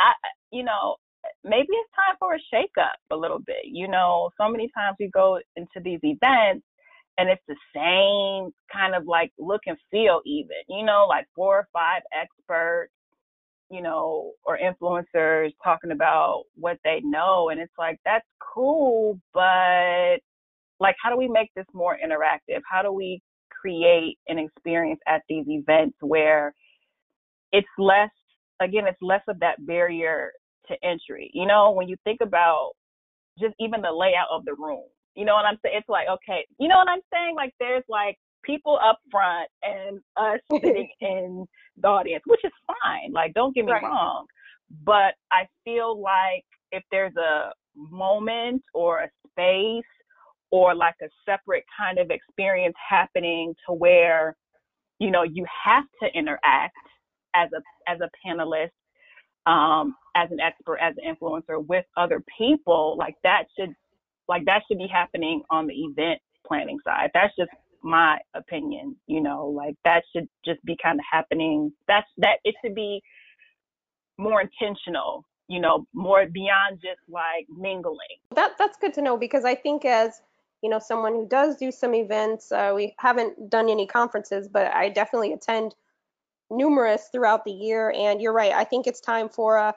I 0.00 0.12
you 0.50 0.64
know 0.64 0.96
maybe 1.44 1.68
it's 1.68 1.90
time 1.94 2.16
for 2.18 2.34
a 2.34 2.54
shakeup 2.54 2.96
a 3.10 3.16
little 3.16 3.40
bit. 3.40 3.64
You 3.64 3.88
know 3.88 4.30
so 4.40 4.48
many 4.48 4.70
times 4.76 4.96
we 4.98 5.10
go 5.12 5.38
into 5.56 5.80
these 5.82 6.00
events 6.02 6.64
and 7.18 7.28
it's 7.28 7.42
the 7.48 7.56
same 7.74 8.52
kind 8.72 8.94
of 8.94 9.06
like 9.06 9.32
look 9.38 9.62
and 9.66 9.76
feel 9.90 10.20
even. 10.24 10.56
You 10.68 10.84
know 10.84 11.06
like 11.08 11.26
four 11.34 11.58
or 11.58 11.68
five 11.72 12.02
experts 12.12 12.92
you 13.70 13.82
know 13.82 14.32
or 14.44 14.58
influencers 14.58 15.50
talking 15.62 15.92
about 15.92 16.44
what 16.54 16.78
they 16.84 17.00
know 17.04 17.50
and 17.50 17.60
it's 17.60 17.72
like 17.78 17.98
that's 18.04 18.26
cool 18.54 19.18
but 19.32 20.18
like 20.80 20.96
how 21.02 21.10
do 21.10 21.16
we 21.16 21.28
make 21.28 21.50
this 21.54 21.66
more 21.72 21.96
interactive 22.04 22.60
how 22.70 22.82
do 22.82 22.92
we 22.92 23.20
create 23.50 24.18
an 24.28 24.38
experience 24.38 25.00
at 25.06 25.22
these 25.28 25.44
events 25.48 25.96
where 26.00 26.54
it's 27.52 27.68
less 27.78 28.10
again 28.60 28.86
it's 28.86 28.98
less 29.02 29.22
of 29.28 29.38
that 29.40 29.64
barrier 29.66 30.32
to 30.66 30.74
entry 30.84 31.30
you 31.34 31.46
know 31.46 31.70
when 31.70 31.88
you 31.88 31.96
think 32.04 32.20
about 32.22 32.72
just 33.38 33.54
even 33.60 33.80
the 33.80 33.92
layout 33.92 34.28
of 34.30 34.44
the 34.44 34.54
room 34.54 34.84
you 35.14 35.24
know 35.24 35.34
what 35.34 35.44
I'm 35.44 35.58
saying? 35.62 35.76
It's 35.78 35.88
like, 35.88 36.08
okay, 36.08 36.46
you 36.58 36.68
know 36.68 36.76
what 36.76 36.88
I'm 36.88 37.02
saying? 37.12 37.34
Like 37.34 37.52
there's 37.58 37.84
like 37.88 38.16
people 38.44 38.78
up 38.82 38.98
front 39.10 39.48
and 39.62 40.00
us 40.16 40.40
sitting 40.52 40.88
in 41.00 41.46
the 41.80 41.88
audience, 41.88 42.22
which 42.26 42.44
is 42.44 42.52
fine. 42.66 43.12
Like 43.12 43.34
don't 43.34 43.54
get 43.54 43.64
me 43.64 43.72
right. 43.72 43.82
wrong. 43.82 44.26
But 44.84 45.14
I 45.32 45.46
feel 45.64 46.00
like 46.00 46.44
if 46.72 46.82
there's 46.90 47.16
a 47.16 47.52
moment 47.76 48.62
or 48.74 49.00
a 49.00 49.10
space 49.30 49.84
or 50.50 50.74
like 50.74 50.94
a 51.02 51.08
separate 51.24 51.64
kind 51.78 51.98
of 51.98 52.10
experience 52.10 52.74
happening 52.88 53.54
to 53.66 53.74
where 53.74 54.36
you 54.98 55.10
know 55.10 55.22
you 55.22 55.46
have 55.64 55.84
to 56.02 56.08
interact 56.16 56.76
as 57.34 57.48
a 57.54 57.90
as 57.90 57.98
a 58.00 58.10
panelist 58.26 58.70
um, 59.46 59.94
as 60.16 60.30
an 60.30 60.40
expert 60.40 60.78
as 60.78 60.94
an 61.02 61.14
influencer 61.14 61.64
with 61.66 61.84
other 61.96 62.22
people 62.38 62.96
like 62.98 63.14
that 63.22 63.44
should 63.58 63.74
like 64.28 64.44
that 64.46 64.62
should 64.68 64.78
be 64.78 64.86
happening 64.86 65.42
on 65.50 65.66
the 65.66 65.74
event 65.74 66.20
planning 66.46 66.78
side. 66.84 67.10
That's 67.14 67.34
just 67.36 67.50
my 67.82 68.18
opinion, 68.34 68.96
you 69.06 69.20
know, 69.20 69.46
like 69.46 69.74
that 69.84 70.02
should 70.14 70.28
just 70.44 70.62
be 70.64 70.76
kind 70.82 70.98
of 70.98 71.04
happening. 71.10 71.72
That's 71.88 72.06
that 72.18 72.38
it 72.44 72.54
should 72.62 72.74
be 72.74 73.02
more 74.18 74.42
intentional, 74.42 75.24
you 75.48 75.60
know, 75.60 75.86
more 75.94 76.26
beyond 76.26 76.80
just 76.82 77.00
like 77.08 77.46
mingling. 77.48 77.98
That 78.34 78.52
that's 78.58 78.76
good 78.76 78.94
to 78.94 79.02
know 79.02 79.16
because 79.16 79.44
I 79.44 79.54
think 79.54 79.84
as 79.84 80.20
you 80.62 80.70
know 80.70 80.78
someone 80.78 81.14
who 81.14 81.26
does 81.26 81.56
do 81.56 81.72
some 81.72 81.94
events, 81.94 82.52
uh, 82.52 82.72
we 82.74 82.94
haven't 82.98 83.50
done 83.50 83.68
any 83.68 83.86
conferences, 83.86 84.48
but 84.48 84.72
I 84.74 84.88
definitely 84.90 85.32
attend 85.32 85.74
numerous 86.50 87.08
throughout 87.12 87.44
the 87.44 87.52
year. 87.52 87.92
And 87.96 88.20
you're 88.20 88.32
right, 88.32 88.52
I 88.52 88.64
think 88.64 88.86
it's 88.86 89.00
time 89.00 89.28
for 89.28 89.56
a 89.56 89.74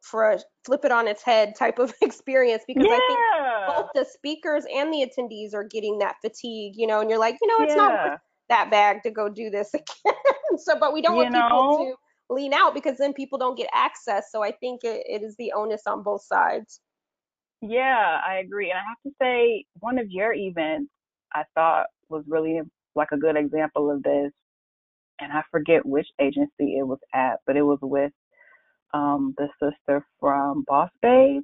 for 0.00 0.30
a 0.30 0.38
flip 0.64 0.84
it 0.84 0.92
on 0.92 1.08
its 1.08 1.22
head 1.22 1.54
type 1.56 1.78
of 1.78 1.92
experience 2.02 2.64
because 2.66 2.86
yeah. 2.86 2.92
I 2.92 2.98
think 2.98 3.45
both 3.66 3.90
the 3.94 4.04
speakers 4.04 4.64
and 4.74 4.92
the 4.92 5.06
attendees 5.06 5.54
are 5.54 5.64
getting 5.64 5.98
that 5.98 6.16
fatigue, 6.20 6.74
you 6.76 6.86
know, 6.86 7.00
and 7.00 7.10
you're 7.10 7.18
like, 7.18 7.36
you 7.40 7.48
know, 7.48 7.64
it's 7.64 7.74
yeah. 7.74 7.76
not 7.76 8.10
worth 8.10 8.20
that 8.48 8.70
bag 8.70 9.02
to 9.02 9.10
go 9.10 9.28
do 9.28 9.50
this 9.50 9.74
again. 9.74 10.14
so, 10.58 10.78
but 10.78 10.92
we 10.92 11.02
don't 11.02 11.16
you 11.16 11.22
want 11.22 11.32
know? 11.32 11.48
people 11.48 11.96
to 12.28 12.34
lean 12.34 12.52
out 12.52 12.74
because 12.74 12.98
then 12.98 13.12
people 13.12 13.38
don't 13.38 13.56
get 13.56 13.68
access. 13.72 14.26
So 14.30 14.42
I 14.42 14.52
think 14.52 14.84
it, 14.84 15.02
it 15.06 15.22
is 15.22 15.36
the 15.36 15.52
onus 15.52 15.82
on 15.86 16.02
both 16.02 16.22
sides. 16.22 16.80
Yeah, 17.62 18.20
I 18.26 18.36
agree. 18.36 18.70
And 18.70 18.78
I 18.78 18.82
have 18.82 19.12
to 19.12 19.16
say, 19.20 19.64
one 19.80 19.98
of 19.98 20.10
your 20.10 20.32
events 20.32 20.90
I 21.32 21.44
thought 21.54 21.86
was 22.08 22.24
really 22.28 22.60
like 22.94 23.08
a 23.12 23.16
good 23.16 23.36
example 23.36 23.90
of 23.90 24.02
this. 24.02 24.32
And 25.18 25.32
I 25.32 25.42
forget 25.50 25.86
which 25.86 26.06
agency 26.20 26.76
it 26.78 26.86
was 26.86 26.98
at, 27.14 27.40
but 27.46 27.56
it 27.56 27.62
was 27.62 27.78
with 27.80 28.12
um, 28.92 29.34
the 29.38 29.48
sister 29.60 30.04
from 30.20 30.64
Boss 30.66 30.90
Babe. 31.00 31.42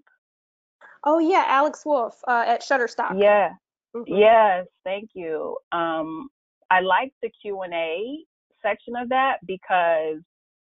Oh 1.05 1.19
yeah, 1.19 1.45
Alex 1.47 1.83
Wolf 1.85 2.15
uh, 2.27 2.45
at 2.47 2.63
Shutterstock. 2.63 3.21
Yeah. 3.21 3.51
Mm-hmm. 3.95 4.15
Yes, 4.15 4.67
thank 4.85 5.11
you. 5.15 5.57
Um, 5.73 6.29
I 6.71 6.81
liked 6.81 7.15
the 7.23 7.31
Q 7.43 7.63
and 7.63 7.75
A 7.75 8.25
section 8.63 8.97
of 8.97 9.09
that 9.11 9.39
because 9.47 10.21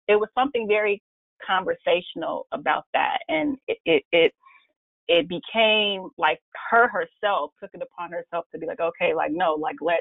it 0.09 0.17
was 0.17 0.29
something 0.37 0.67
very 0.67 1.03
conversational 1.47 2.47
about 2.53 2.85
that, 2.95 3.19
and 3.29 3.57
it, 3.69 3.79
it 3.85 4.03
it 4.13 4.33
it 5.07 5.29
became 5.29 6.09
like 6.17 6.41
her 6.71 6.89
herself 6.89 7.53
took 7.63 7.71
it 7.75 7.83
upon 7.83 8.11
herself 8.11 8.47
to 8.53 8.59
be 8.59 8.67
like, 8.67 8.81
okay, 8.81 9.15
like 9.15 9.31
no, 9.31 9.55
like 9.55 9.77
let 9.81 10.01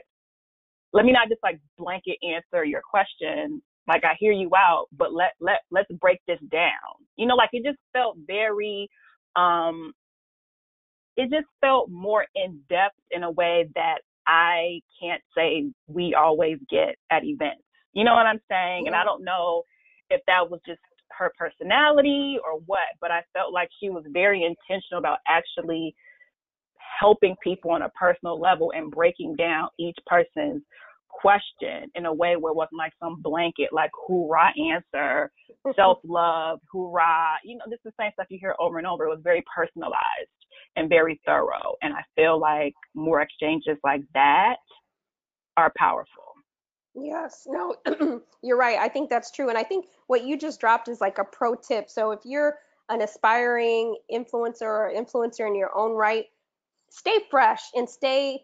let 0.94 1.06
me 1.06 1.12
not 1.12 1.30
just 1.30 1.44
like 1.44 1.60
blanket 1.78 2.18
answer 2.24 2.64
your 2.64 2.82
question 2.82 3.62
like 3.88 4.04
I 4.04 4.16
hear 4.20 4.32
you 4.32 4.50
out, 4.56 4.88
but 4.94 5.14
let 5.14 5.34
let 5.40 5.60
let's 5.72 5.92
break 6.00 6.20
this 6.28 6.40
down. 6.52 6.72
You 7.18 7.28
know, 7.28 7.36
like 7.36 7.50
it 7.54 7.64
just 7.66 7.80
felt 7.92 8.18
very 8.26 8.90
um 9.36 9.92
it 11.18 11.30
just 11.30 11.48
felt 11.62 11.90
more 11.90 12.26
in 12.36 12.60
depth 12.70 12.96
in 13.12 13.24
a 13.24 13.32
way 13.32 13.70
that 13.76 14.00
I 14.28 14.82
can't 15.02 15.22
say 15.36 15.70
we 15.88 16.16
always 16.16 16.58
get 16.70 16.96
at 17.12 17.24
events. 17.24 17.64
You 17.94 18.04
know 18.04 18.14
what 18.14 18.26
I'm 18.26 18.42
saying? 18.50 18.88
And 18.88 18.96
I 18.96 19.00
mm-hmm. 19.00 19.08
don't 19.08 19.24
know 19.24 19.64
if 20.10 20.22
that 20.28 20.50
was 20.50 20.60
just 20.66 20.80
her 21.18 21.32
personality 21.38 22.38
or 22.44 22.60
what, 22.66 22.88
but 23.00 23.12
I 23.12 23.22
felt 23.34 23.54
like 23.54 23.70
she 23.80 23.90
was 23.90 24.04
very 24.10 24.44
intentional 24.44 25.00
about 25.00 25.20
actually 25.28 25.96
helping 27.00 27.36
people 27.44 27.72
on 27.72 27.84
a 27.84 27.90
personal 27.90 28.40
level 28.40 28.72
and 28.76 28.92
breaking 28.92 29.36
down 29.36 29.68
each 29.80 29.98
person's 30.08 30.64
question 31.08 31.90
in 31.96 32.06
a 32.08 32.14
way 32.14 32.36
where 32.36 32.52
it 32.52 32.56
wasn't 32.56 32.78
like 32.78 32.94
some 33.00 33.22
blanket, 33.22 33.70
like 33.72 33.92
hoorah 34.08 34.52
answer, 34.72 35.32
mm-hmm. 35.66 35.72
self 35.76 36.00
love, 36.04 36.60
hoorah. 36.72 37.38
You 37.44 37.58
know, 37.58 37.66
this 37.68 37.80
is 37.86 37.94
the 37.98 38.04
same 38.04 38.12
stuff 38.14 38.28
you 38.30 38.40
hear 38.40 38.56
over 38.60 38.80
and 38.80 38.88
over. 38.88 39.06
It 39.06 39.10
was 39.10 39.22
very 39.24 39.44
personalized 39.56 40.00
and 40.76 40.90
very 40.90 41.20
thorough. 41.26 41.76
And 41.82 41.94
I 41.94 42.04
feel 42.16 42.40
like 42.40 42.74
more 42.96 43.22
exchanges 43.22 43.78
like 43.84 44.02
that 44.14 44.56
are 45.58 45.72
powerful. 45.78 46.24
Yes, 46.96 47.48
no, 47.48 47.76
you're 48.44 48.58
right. 48.58 48.78
I 48.78 48.88
think 48.88 49.10
that's 49.10 49.32
true. 49.32 49.50
And 49.50 49.58
I 49.58 49.64
think 49.64 49.88
what 50.08 50.24
you 50.26 50.38
just 50.38 50.60
dropped 50.60 50.88
is 50.88 51.02
like 51.02 51.18
a 51.18 51.24
pro 51.24 51.56
tip. 51.56 51.90
So 51.90 52.12
if 52.12 52.20
you're 52.24 52.58
an 52.90 53.02
aspiring 53.02 53.98
influencer 54.12 54.62
or 54.62 54.92
influencer 54.96 55.48
in 55.48 55.56
your 55.56 55.76
own 55.76 55.94
right, 55.94 56.26
stay 56.92 57.20
fresh 57.32 57.62
and 57.74 57.90
stay 57.90 58.42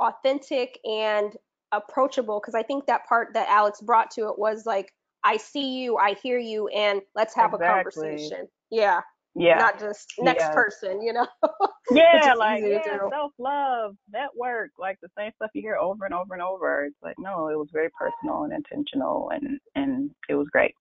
authentic 0.00 0.80
and 0.84 1.36
approachable 1.70 2.40
because 2.40 2.54
I 2.54 2.62
think 2.62 2.86
that 2.86 3.06
part 3.06 3.34
that 3.34 3.48
Alex 3.48 3.80
brought 3.80 4.10
to 4.12 4.28
it 4.28 4.38
was 4.38 4.66
like, 4.66 4.92
I 5.24 5.36
see 5.36 5.78
you, 5.78 5.96
I 5.96 6.14
hear 6.14 6.38
you, 6.38 6.66
and 6.68 7.00
let's 7.14 7.34
have 7.36 7.54
exactly. 7.54 7.66
a 7.66 8.10
conversation. 8.10 8.48
Yeah. 8.70 9.02
Yeah. 9.34 9.56
not 9.56 9.78
just 9.78 10.12
next 10.18 10.42
yeah. 10.42 10.52
person, 10.52 11.02
you 11.02 11.12
know. 11.12 11.26
yeah, 11.90 12.34
like 12.36 12.62
yeah, 12.66 12.98
self 13.10 13.32
love, 13.38 13.96
network, 14.12 14.70
like 14.78 14.98
the 15.02 15.08
same 15.16 15.30
stuff 15.36 15.50
you 15.54 15.62
hear 15.62 15.76
over 15.76 16.04
and 16.04 16.14
over 16.14 16.34
and 16.34 16.42
over. 16.42 16.84
It's 16.84 17.02
like 17.02 17.16
no, 17.18 17.48
it 17.48 17.56
was 17.56 17.68
very 17.72 17.88
personal 17.98 18.44
and 18.44 18.52
intentional, 18.52 19.30
and 19.30 19.58
and 19.74 20.10
it 20.28 20.34
was 20.34 20.48
great. 20.52 20.74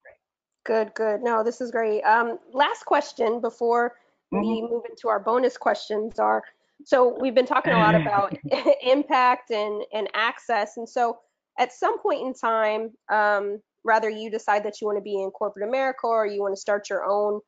Good, 0.66 0.94
good. 0.94 1.22
No, 1.22 1.44
this 1.44 1.62
is 1.62 1.72
great. 1.72 2.02
Um, 2.04 2.38
last 2.54 2.86
question 2.86 3.42
before 3.42 3.94
mm-hmm. 4.34 4.42
we 4.42 4.62
move 4.62 4.84
into 4.90 5.08
our 5.08 5.20
bonus 5.20 5.58
questions 5.58 6.20
are 6.20 6.44
so 6.84 7.18
we've 7.20 7.36
been 7.36 7.46
talking 7.46 7.74
a 7.74 7.78
lot 7.78 7.96
about 8.02 8.38
impact 8.82 9.52
and 9.52 9.84
and 9.94 10.10
access, 10.14 10.78
and 10.78 10.88
so 10.88 11.20
at 11.60 11.72
some 11.72 12.00
point 12.00 12.26
in 12.26 12.34
time, 12.34 12.92
um, 13.12 13.60
rather 13.84 14.10
you 14.10 14.30
decide 14.30 14.64
that 14.64 14.82
you 14.82 14.88
want 14.88 14.98
to 14.98 15.04
be 15.04 15.22
in 15.22 15.32
corporate 15.32 15.68
America 15.68 16.08
or 16.08 16.26
you 16.26 16.42
want 16.42 16.56
to 16.56 16.60
start 16.60 16.90
your 16.90 17.06
own 17.06 17.40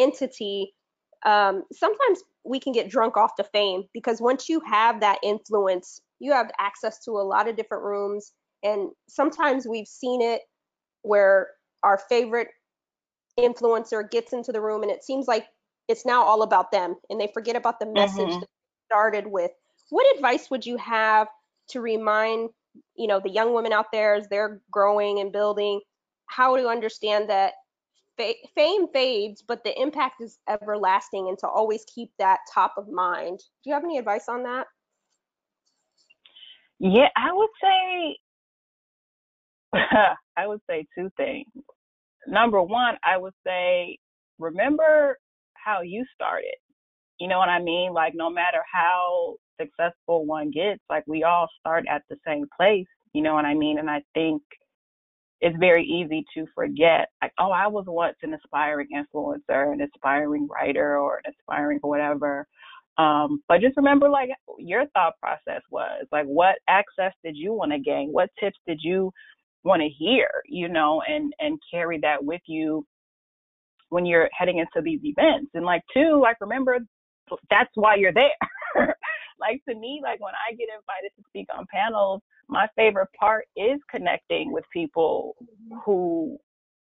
entity, 0.00 0.74
um, 1.26 1.64
sometimes 1.72 2.20
we 2.44 2.58
can 2.58 2.72
get 2.72 2.88
drunk 2.88 3.16
off 3.16 3.32
the 3.36 3.44
fame 3.44 3.84
because 3.92 4.20
once 4.20 4.48
you 4.48 4.60
have 4.60 5.00
that 5.00 5.18
influence, 5.22 6.00
you 6.18 6.32
have 6.32 6.50
access 6.58 7.04
to 7.04 7.12
a 7.12 7.22
lot 7.22 7.48
of 7.48 7.56
different 7.56 7.84
rooms. 7.84 8.32
And 8.62 8.90
sometimes 9.08 9.66
we've 9.66 9.86
seen 9.86 10.22
it 10.22 10.42
where 11.02 11.48
our 11.82 11.98
favorite 12.08 12.48
influencer 13.38 14.08
gets 14.10 14.32
into 14.32 14.52
the 14.52 14.60
room 14.60 14.82
and 14.82 14.90
it 14.90 15.04
seems 15.04 15.26
like 15.26 15.46
it's 15.88 16.06
now 16.06 16.22
all 16.22 16.42
about 16.42 16.70
them 16.70 16.94
and 17.08 17.20
they 17.20 17.30
forget 17.32 17.56
about 17.56 17.80
the 17.80 17.86
message 17.86 18.28
mm-hmm. 18.28 18.40
that 18.40 18.48
started 18.86 19.26
with. 19.26 19.50
What 19.90 20.14
advice 20.14 20.50
would 20.50 20.64
you 20.64 20.76
have 20.76 21.28
to 21.70 21.80
remind, 21.80 22.50
you 22.96 23.08
know, 23.08 23.20
the 23.20 23.30
young 23.30 23.54
women 23.54 23.72
out 23.72 23.86
there 23.92 24.14
as 24.14 24.28
they're 24.28 24.60
growing 24.70 25.20
and 25.20 25.32
building 25.32 25.80
how 26.26 26.56
to 26.56 26.68
understand 26.68 27.28
that 27.28 27.54
fame 28.16 28.88
fades, 28.92 29.42
but 29.42 29.64
the 29.64 29.80
impact 29.80 30.20
is 30.20 30.38
everlasting, 30.48 31.28
and 31.28 31.38
to 31.38 31.48
always 31.48 31.84
keep 31.92 32.10
that 32.18 32.40
top 32.52 32.74
of 32.76 32.88
mind. 32.88 33.38
Do 33.38 33.70
you 33.70 33.74
have 33.74 33.84
any 33.84 33.98
advice 33.98 34.28
on 34.28 34.42
that? 34.44 34.66
Yeah, 36.78 37.08
I 37.16 37.32
would 37.32 37.50
say, 37.62 38.16
I 40.36 40.46
would 40.46 40.60
say 40.68 40.86
two 40.96 41.10
things. 41.16 41.46
Number 42.26 42.62
one, 42.62 42.96
I 43.04 43.16
would 43.16 43.34
say, 43.46 43.98
remember 44.38 45.18
how 45.54 45.82
you 45.82 46.04
started. 46.14 46.56
You 47.18 47.28
know 47.28 47.38
what 47.38 47.50
I 47.50 47.60
mean? 47.60 47.92
Like, 47.92 48.14
no 48.14 48.30
matter 48.30 48.62
how 48.72 49.36
successful 49.60 50.24
one 50.24 50.50
gets, 50.50 50.80
like, 50.88 51.04
we 51.06 51.22
all 51.22 51.48
start 51.60 51.84
at 51.88 52.02
the 52.08 52.16
same 52.26 52.46
place. 52.58 52.86
You 53.12 53.22
know 53.22 53.34
what 53.34 53.44
I 53.44 53.54
mean? 53.54 53.78
And 53.78 53.90
I 53.90 54.02
think 54.14 54.42
it's 55.40 55.56
very 55.58 55.84
easy 55.84 56.24
to 56.34 56.46
forget 56.54 57.08
like 57.22 57.32
oh 57.38 57.50
i 57.50 57.66
was 57.66 57.84
once 57.88 58.16
an 58.22 58.34
aspiring 58.34 58.88
influencer 58.94 59.72
an 59.72 59.80
aspiring 59.82 60.48
writer 60.50 60.98
or 60.98 61.20
an 61.24 61.32
aspiring 61.38 61.78
whatever. 61.82 62.46
Um, 62.98 63.42
but 63.48 63.60
just 63.62 63.76
remember 63.76 64.10
like 64.10 64.30
your 64.58 64.86
thought 64.88 65.14
process 65.20 65.62
was 65.70 66.06
like 66.12 66.26
what 66.26 66.56
access 66.68 67.12
did 67.24 67.36
you 67.36 67.52
want 67.54 67.72
to 67.72 67.78
gain? 67.78 68.10
What 68.12 68.30
tips 68.38 68.58
did 68.66 68.80
you 68.82 69.12
want 69.64 69.82
to 69.82 69.88
hear 69.88 70.28
you 70.46 70.68
know 70.68 71.02
and 71.08 71.32
and 71.40 71.58
carry 71.72 71.98
that 72.00 72.24
with 72.24 72.42
you 72.46 72.84
when 73.90 74.06
you're 74.06 74.28
heading 74.32 74.58
into 74.58 74.82
these 74.82 75.00
events? 75.04 75.50
And 75.54 75.64
like 75.64 75.82
two 75.94 76.20
like 76.20 76.36
remember 76.40 76.78
that's 77.50 77.70
why 77.74 77.96
you're 77.96 78.12
there 78.12 78.30
like 79.40 79.62
to 79.68 79.74
me 79.74 80.00
like 80.02 80.20
when 80.20 80.34
i 80.48 80.52
get 80.54 80.68
invited 80.68 81.10
to 81.16 81.22
speak 81.28 81.46
on 81.56 81.66
panels 81.72 82.20
my 82.50 82.66
favorite 82.76 83.08
part 83.18 83.46
is 83.56 83.78
connecting 83.90 84.52
with 84.52 84.64
people 84.72 85.36
who 85.84 86.36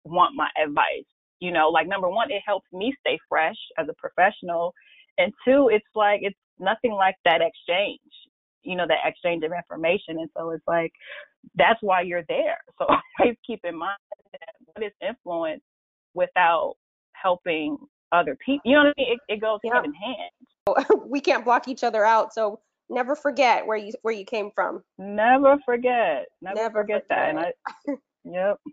want 0.03 0.35
my 0.35 0.49
advice. 0.61 1.05
You 1.39 1.51
know, 1.51 1.69
like 1.69 1.87
number 1.87 2.09
one, 2.09 2.31
it 2.31 2.41
helps 2.45 2.67
me 2.73 2.93
stay 2.99 3.19
fresh 3.29 3.55
as 3.77 3.87
a 3.87 3.93
professional. 3.93 4.73
And 5.17 5.31
two, 5.45 5.69
it's 5.71 5.85
like, 5.95 6.21
it's 6.23 6.37
nothing 6.59 6.91
like 6.91 7.15
that 7.25 7.41
exchange, 7.41 7.99
you 8.63 8.75
know, 8.75 8.85
that 8.87 9.07
exchange 9.07 9.43
of 9.43 9.51
information. 9.51 10.19
And 10.19 10.29
so 10.35 10.49
it's 10.49 10.67
like, 10.67 10.91
that's 11.55 11.79
why 11.81 12.01
you're 12.01 12.25
there. 12.27 12.57
So 12.79 12.87
always 13.19 13.37
keep 13.45 13.59
in 13.63 13.77
mind 13.77 13.97
that 14.31 14.55
what 14.65 14.83
is 14.83 14.93
influence 15.07 15.61
without 16.15 16.73
helping 17.13 17.77
other 18.11 18.35
people? 18.43 18.61
You 18.65 18.77
know 18.77 18.85
what 18.85 18.95
I 18.97 19.01
mean? 19.01 19.13
It, 19.13 19.33
it 19.35 19.41
goes 19.41 19.59
yeah. 19.63 19.75
hand 19.75 19.85
in 19.85 19.93
hand. 19.93 20.47
we 21.07 21.21
can't 21.21 21.45
block 21.45 21.67
each 21.67 21.83
other 21.83 22.05
out. 22.05 22.33
So 22.33 22.59
never 22.89 23.15
forget 23.15 23.65
where 23.65 23.77
you 23.77 23.93
where 24.01 24.13
you 24.13 24.25
came 24.25 24.51
from. 24.53 24.83
Never 24.97 25.57
forget. 25.65 26.27
Never, 26.41 26.55
never 26.55 26.81
forget, 26.81 27.03
forget, 27.03 27.09
that. 27.09 27.29
And 27.29 27.39
I, 27.39 27.53
yep. 28.25 28.59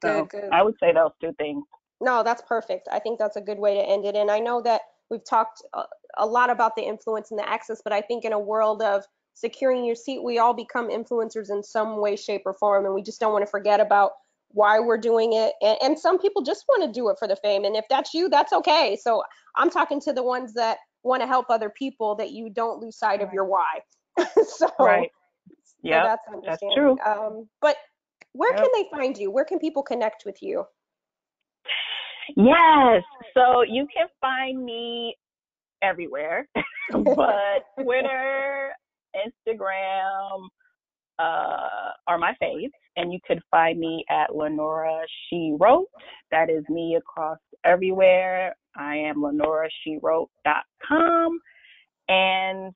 Good, 0.00 0.08
so 0.08 0.24
good. 0.24 0.48
I 0.50 0.62
would 0.62 0.74
say 0.80 0.92
those 0.92 1.12
two 1.20 1.32
things. 1.38 1.62
No, 2.00 2.22
that's 2.22 2.42
perfect. 2.42 2.88
I 2.90 2.98
think 2.98 3.18
that's 3.18 3.36
a 3.36 3.40
good 3.40 3.58
way 3.58 3.74
to 3.74 3.80
end 3.80 4.04
it. 4.06 4.16
And 4.16 4.30
I 4.30 4.38
know 4.38 4.60
that 4.62 4.82
we've 5.10 5.24
talked 5.24 5.62
a, 5.72 5.82
a 6.16 6.26
lot 6.26 6.50
about 6.50 6.74
the 6.74 6.82
influence 6.82 7.30
and 7.30 7.38
the 7.38 7.48
access, 7.48 7.80
but 7.82 7.92
I 7.92 8.00
think 8.00 8.24
in 8.24 8.32
a 8.32 8.38
world 8.38 8.82
of 8.82 9.04
securing 9.34 9.84
your 9.84 9.94
seat, 9.94 10.22
we 10.22 10.38
all 10.38 10.54
become 10.54 10.88
influencers 10.88 11.50
in 11.50 11.62
some 11.62 12.00
way, 12.00 12.16
shape, 12.16 12.42
or 12.44 12.54
form, 12.54 12.86
and 12.86 12.94
we 12.94 13.02
just 13.02 13.20
don't 13.20 13.32
want 13.32 13.44
to 13.44 13.50
forget 13.50 13.78
about 13.78 14.12
why 14.48 14.80
we're 14.80 14.98
doing 14.98 15.32
it. 15.34 15.52
And, 15.60 15.78
and 15.82 15.98
some 15.98 16.18
people 16.18 16.42
just 16.42 16.64
want 16.68 16.82
to 16.82 16.92
do 16.92 17.08
it 17.10 17.18
for 17.18 17.28
the 17.28 17.36
fame. 17.36 17.64
And 17.64 17.76
if 17.76 17.84
that's 17.88 18.14
you, 18.14 18.28
that's 18.28 18.52
okay. 18.52 18.98
So 19.00 19.22
I'm 19.56 19.70
talking 19.70 20.00
to 20.02 20.12
the 20.12 20.22
ones 20.22 20.54
that 20.54 20.78
want 21.02 21.22
to 21.22 21.26
help 21.26 21.46
other 21.48 21.70
people 21.70 22.14
that 22.16 22.30
you 22.30 22.50
don't 22.50 22.80
lose 22.80 22.96
sight 22.98 23.22
of 23.22 23.32
your 23.32 23.44
why. 23.44 23.80
so 24.46 24.68
right. 24.78 25.10
Yeah, 25.82 26.02
so 26.02 26.08
that's, 26.08 26.60
that's 26.60 26.74
true. 26.74 26.96
Um, 27.06 27.48
but 27.60 27.76
where 28.32 28.52
yep. 28.52 28.62
can 28.62 28.70
they 28.74 28.88
find 28.90 29.16
you? 29.16 29.30
Where 29.30 29.44
can 29.44 29.58
people 29.58 29.82
connect 29.82 30.24
with 30.24 30.42
you? 30.42 30.64
Yes. 32.36 33.02
So 33.34 33.62
you 33.62 33.86
can 33.94 34.06
find 34.20 34.64
me 34.64 35.16
everywhere, 35.82 36.48
but 36.92 37.64
Twitter, 37.80 38.72
Instagram 39.16 40.48
uh, 41.18 41.90
are 42.06 42.18
my 42.18 42.34
faves. 42.42 42.70
And 42.96 43.12
you 43.12 43.18
could 43.26 43.40
find 43.50 43.78
me 43.78 44.04
at 44.10 44.34
Lenora 44.34 45.00
She 45.28 45.54
Wrote. 45.58 45.88
That 46.30 46.50
is 46.50 46.64
me 46.68 46.96
across 46.96 47.38
everywhere. 47.64 48.54
I 48.76 48.96
am 48.96 49.16
lenorashewrote.com 49.16 51.38
and 52.08 52.74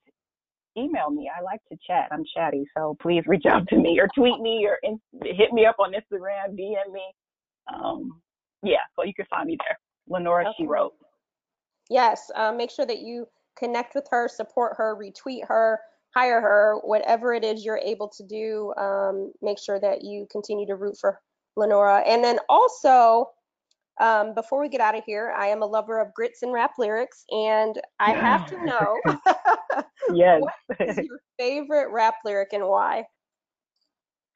email 0.77 1.11
me. 1.11 1.31
I 1.35 1.41
like 1.43 1.61
to 1.71 1.79
chat. 1.87 2.09
I'm 2.11 2.25
chatty, 2.35 2.65
so 2.77 2.97
please 3.01 3.23
reach 3.27 3.47
out 3.47 3.69
to 3.69 3.77
me 3.77 4.01
or 4.01 4.09
tweet 4.15 4.41
me 4.41 4.67
or 4.67 4.79
in, 4.83 5.01
hit 5.25 5.53
me 5.53 5.67
up 5.67 5.77
on 5.79 5.93
Instagram, 5.93 6.59
DM 6.59 6.93
me. 6.93 7.05
Um, 7.73 8.21
yeah, 8.63 8.79
so 8.97 9.05
you 9.05 9.15
can 9.15 9.27
find 9.27 9.47
me 9.47 9.57
there. 9.67 9.79
Lenora 10.09 10.49
okay. 10.49 10.55
She 10.59 10.67
Wrote. 10.67 10.95
Yes, 11.91 12.31
uh, 12.35 12.53
make 12.53 12.71
sure 12.71 12.87
that 12.87 13.01
you 13.01 13.27
connect 13.57 13.95
with 13.95 14.07
her, 14.11 14.29
support 14.29 14.75
her, 14.77 14.97
retweet 14.97 15.47
her, 15.47 15.81
hire 16.15 16.41
her, 16.41 16.79
whatever 16.85 17.33
it 17.33 17.45
is 17.45 17.65
you're 17.65 17.79
able 17.79 18.09
to 18.09 18.25
do. 18.25 18.73
Um, 18.77 19.33
make 19.41 19.59
sure 19.59 19.81
that 19.81 20.03
you 20.03 20.27
continue 20.31 20.67
to 20.67 20.77
root 20.77 20.97
for 21.01 21.19
Lenora. 21.57 21.99
And 22.07 22.23
then 22.23 22.39
also, 22.49 23.31
um, 24.01 24.35
before 24.35 24.61
we 24.61 24.69
get 24.69 24.81
out 24.81 24.97
of 24.97 25.05
here, 25.05 25.35
I 25.37 25.49
am 25.49 25.63
a 25.63 25.67
lover 25.67 26.01
of 26.01 26.13
grits 26.15 26.43
and 26.43 26.53
rap 26.53 26.73
lyrics, 26.79 27.25
and 27.31 27.81
I 28.01 28.13
have 28.13 28.47
to 28.47 28.65
know 28.65 29.01
yes. 30.15 30.41
what 30.67 30.81
is 30.81 30.97
your 30.97 31.21
favorite 31.39 31.91
rap 31.93 32.15
lyric 32.25 32.53
and 32.53 32.67
why? 32.67 33.05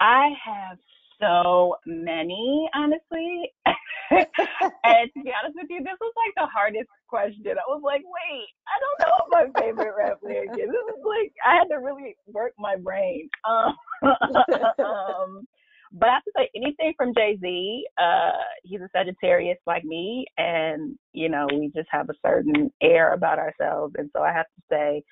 I 0.01 0.31
have 0.45 0.79
so 1.20 1.76
many, 1.87 2.68
honestly. 2.74 3.52
and 4.11 5.11
to 5.14 5.22
be 5.22 5.33
honest 5.33 5.57
with 5.57 5.70
you, 5.70 5.83
this 5.83 5.98
was 6.00 6.14
like 6.16 6.35
the 6.37 6.50
hardest 6.52 6.88
question. 7.09 7.57
I 7.57 7.66
was 7.68 7.83
like, 7.85 8.02
wait, 8.05 8.48
I 8.66 8.76
don't 8.81 8.98
know 9.02 9.14
what 9.29 9.52
my 9.55 9.61
favorite 9.61 9.94
rap 9.96 10.18
lyric 10.22 10.50
is. 10.52 10.68
This 10.68 10.96
is 10.96 11.05
like 11.05 11.33
I 11.44 11.57
had 11.57 11.68
to 11.74 11.76
really 11.76 12.16
work 12.26 12.52
my 12.59 12.76
brain. 12.76 13.29
Um, 13.48 13.74
um 14.85 15.46
but 15.92 16.09
I 16.09 16.14
have 16.14 16.24
to 16.24 16.33
say, 16.37 16.50
anything 16.55 16.92
from 16.96 17.14
Jay 17.14 17.38
Z, 17.40 17.85
uh, 17.98 18.33
he's 18.64 18.81
a 18.81 18.88
Sagittarius 18.94 19.59
like 19.66 19.85
me, 19.85 20.26
and 20.37 20.98
you 21.12 21.29
know, 21.29 21.46
we 21.50 21.70
just 21.74 21.88
have 21.90 22.11
a 22.11 22.14
certain 22.26 22.70
air 22.83 23.12
about 23.14 23.38
ourselves. 23.38 23.94
And 23.96 24.11
so 24.14 24.22
I 24.22 24.33
have 24.33 24.46
to 24.46 24.62
say, 24.70 25.02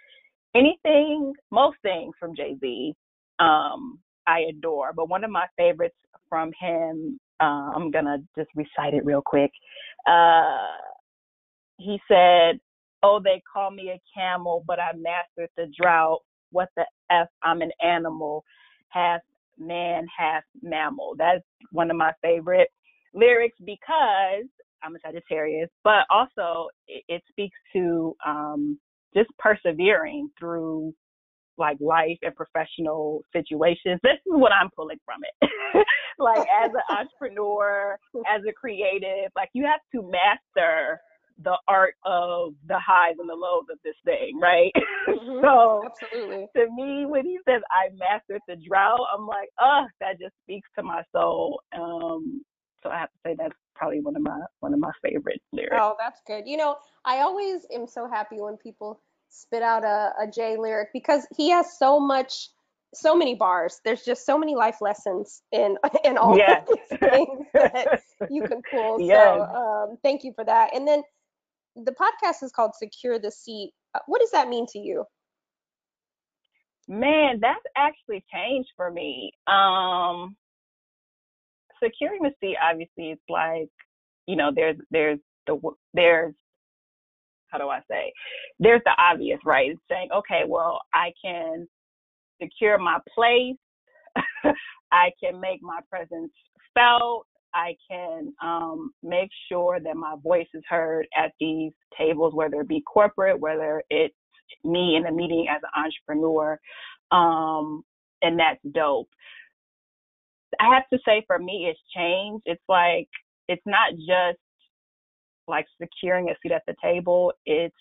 anything, 0.54 1.32
most 1.50 1.76
things 1.82 2.14
from 2.18 2.36
Jay 2.36 2.56
Z, 2.60 2.94
um, 3.38 3.98
I 4.26 4.40
adore. 4.50 4.92
But 4.94 5.08
one 5.08 5.24
of 5.24 5.30
my 5.30 5.46
favorites 5.56 5.96
from 6.28 6.52
him, 6.58 7.18
uh, 7.40 7.70
I'm 7.74 7.90
gonna 7.90 8.18
just 8.36 8.50
recite 8.54 8.94
it 8.94 9.04
real 9.04 9.22
quick. 9.24 9.50
Uh, 10.06 10.76
he 11.78 12.00
said, 12.08 12.60
"Oh, 13.02 13.20
they 13.20 13.42
call 13.52 13.70
me 13.70 13.90
a 13.90 14.00
camel, 14.14 14.64
but 14.66 14.80
I 14.80 14.92
mastered 14.96 15.50
the 15.56 15.66
drought. 15.80 16.20
What 16.50 16.68
the 16.76 16.86
f? 17.10 17.28
I'm 17.42 17.62
an 17.62 17.72
animal." 17.82 18.44
Half 18.90 19.22
man, 19.58 20.06
half 20.16 20.44
mammal. 20.62 21.14
That's 21.18 21.44
one 21.72 21.90
of 21.90 21.96
my 21.96 22.12
favorite 22.22 22.68
lyrics 23.12 23.58
because 23.64 24.44
I'm 24.82 24.96
a 24.96 24.98
Sagittarius, 25.04 25.70
but 25.82 26.04
also 26.10 26.68
it, 26.88 27.04
it 27.08 27.22
speaks 27.28 27.56
to 27.72 28.14
um, 28.26 28.78
just 29.14 29.30
persevering 29.38 30.30
through 30.38 30.94
like 31.58 31.76
life 31.80 32.18
and 32.22 32.34
professional 32.34 33.22
situations. 33.32 34.00
This 34.02 34.18
is 34.26 34.32
what 34.32 34.52
I'm 34.52 34.70
pulling 34.76 34.98
from 35.04 35.20
it. 35.22 35.50
like 36.18 36.46
as 36.62 36.70
an 36.72 36.96
entrepreneur, 36.96 37.98
as 38.26 38.42
a 38.48 38.52
creative, 38.52 39.30
like 39.36 39.50
you 39.52 39.64
have 39.64 39.80
to 39.94 40.02
master 40.10 41.00
the 41.42 41.56
art 41.66 41.94
of 42.04 42.54
the 42.68 42.78
highs 42.78 43.16
and 43.18 43.28
the 43.28 43.34
lows 43.34 43.64
of 43.70 43.78
this 43.84 43.96
thing, 44.04 44.38
right? 44.40 44.72
Mhm. 45.06 45.42
so 45.42 45.82
Absolutely. 45.84 46.48
to 46.56 46.70
me, 46.74 47.04
when 47.04 47.26
he 47.26 47.38
says 47.46 47.60
I 47.70 47.90
mastered 47.94 48.40
the 48.48 48.56
drought, 48.56 49.06
I'm 49.12 49.26
like, 49.26 49.50
oh, 49.60 49.84
that 50.00 50.18
just 50.18 50.32
speaks 50.42 50.68
to 50.76 50.82
my 50.82 51.02
soul. 51.12 51.60
Um, 51.78 52.42
so 52.82 52.88
I 52.88 53.00
have 53.00 53.10
to 53.10 53.18
say 53.24 53.34
that's 53.38 53.54
probably 53.74 54.00
one 54.00 54.16
of 54.16 54.22
my 54.22 54.40
one 54.60 54.72
of 54.72 54.80
my 54.80 54.92
favorite 55.02 55.42
lyrics. 55.52 55.76
Oh, 55.78 55.94
that's 55.98 56.20
good. 56.26 56.44
You 56.46 56.56
know, 56.56 56.76
I 57.04 57.18
always 57.20 57.66
am 57.70 57.86
so 57.86 58.08
happy 58.08 58.36
when 58.40 58.56
people 58.56 59.00
spit 59.34 59.62
out 59.62 59.84
a, 59.84 60.12
a 60.22 60.26
Jay 60.30 60.56
lyric 60.56 60.90
because 60.92 61.26
he 61.36 61.50
has 61.50 61.78
so 61.78 61.98
much, 62.00 62.50
so 62.94 63.14
many 63.16 63.34
bars. 63.34 63.80
There's 63.84 64.04
just 64.04 64.24
so 64.24 64.38
many 64.38 64.54
life 64.54 64.80
lessons 64.80 65.42
in 65.52 65.76
in 66.04 66.18
all 66.18 66.36
Yes. 66.36 66.62
of 66.66 66.66
these 66.68 66.98
things 67.10 67.46
that 67.58 67.88
you 68.28 68.42
can 68.44 68.62
pull. 68.70 69.00
Yes. 69.00 69.12
So 69.12 69.46
um, 69.54 69.98
thank 70.02 70.24
you 70.24 70.32
for 70.34 70.44
that. 70.44 70.74
And 70.74 70.86
then 70.86 71.02
the 71.76 71.92
podcast 71.92 72.42
is 72.42 72.52
called 72.52 72.72
Secure 72.76 73.18
the 73.18 73.30
Seat. 73.30 73.72
Uh, 73.94 74.00
What 74.06 74.20
does 74.20 74.30
that 74.32 74.48
mean 74.48 74.66
to 74.72 74.78
you? 74.78 75.04
Man, 76.88 77.38
that's 77.40 77.64
actually 77.76 78.24
changed 78.32 78.70
for 78.76 78.90
me. 78.90 79.32
Um, 79.46 80.36
securing 81.82 82.22
the 82.22 82.32
seat, 82.40 82.56
obviously, 82.62 83.10
it's 83.12 83.22
like, 83.28 83.70
you 84.26 84.36
know, 84.36 84.50
there's 84.54 84.76
there's 84.90 85.18
the 85.46 85.58
there's 85.94 86.34
how 87.54 87.58
do 87.58 87.68
I 87.68 87.80
say? 87.88 88.12
There's 88.58 88.82
the 88.84 88.92
obvious, 88.98 89.38
right? 89.44 89.70
It's 89.70 89.80
saying, 89.88 90.08
okay, 90.14 90.42
well, 90.46 90.80
I 90.92 91.12
can 91.24 91.68
secure 92.42 92.78
my 92.78 92.98
place. 93.14 93.56
I 94.92 95.10
can 95.22 95.40
make 95.40 95.62
my 95.62 95.80
presence 95.88 96.32
felt. 96.74 97.26
I 97.54 97.76
can 97.88 98.32
um, 98.42 98.92
make 99.04 99.30
sure 99.48 99.78
that 99.78 99.96
my 99.96 100.16
voice 100.22 100.48
is 100.54 100.64
heard 100.68 101.06
at 101.16 101.32
these 101.38 101.70
tables, 101.96 102.34
whether 102.34 102.60
it 102.60 102.68
be 102.68 102.82
corporate, 102.82 103.38
whether 103.38 103.82
it's 103.90 104.14
me 104.64 104.96
in 104.96 105.06
a 105.06 105.12
meeting 105.12 105.46
as 105.48 105.62
an 105.62 105.84
entrepreneur. 105.84 106.58
Um, 107.12 107.84
and 108.22 108.38
that's 108.38 108.60
dope. 108.72 109.08
I 110.58 110.74
have 110.74 110.88
to 110.92 110.98
say, 111.04 111.22
for 111.28 111.38
me, 111.38 111.68
it's 111.70 111.80
changed. 111.94 112.42
It's 112.46 112.62
like, 112.68 113.08
it's 113.48 113.62
not 113.66 113.92
just 113.92 114.38
like 115.48 115.66
securing 115.80 116.30
a 116.30 116.34
seat 116.42 116.52
at 116.52 116.62
the 116.66 116.74
table, 116.82 117.32
it's 117.46 117.74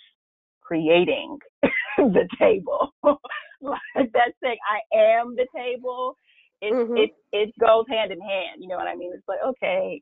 creating 0.61 1.37
the 1.97 2.27
table. 2.39 2.93
like 3.61 4.11
that's 4.13 4.33
saying, 4.41 4.57
I 4.69 4.97
am 4.97 5.35
the 5.35 5.47
table. 5.55 6.17
It, 6.61 6.73
Mhm. 6.73 7.03
it, 7.03 7.11
it 7.33 7.53
goes 7.59 7.85
hand 7.89 8.11
in 8.11 8.21
hand. 8.21 8.61
You 8.61 8.69
know 8.69 8.77
what 8.77 8.87
I 8.87 8.95
mean? 8.95 9.11
It's 9.13 9.27
like, 9.27 9.39
okay, 9.45 10.01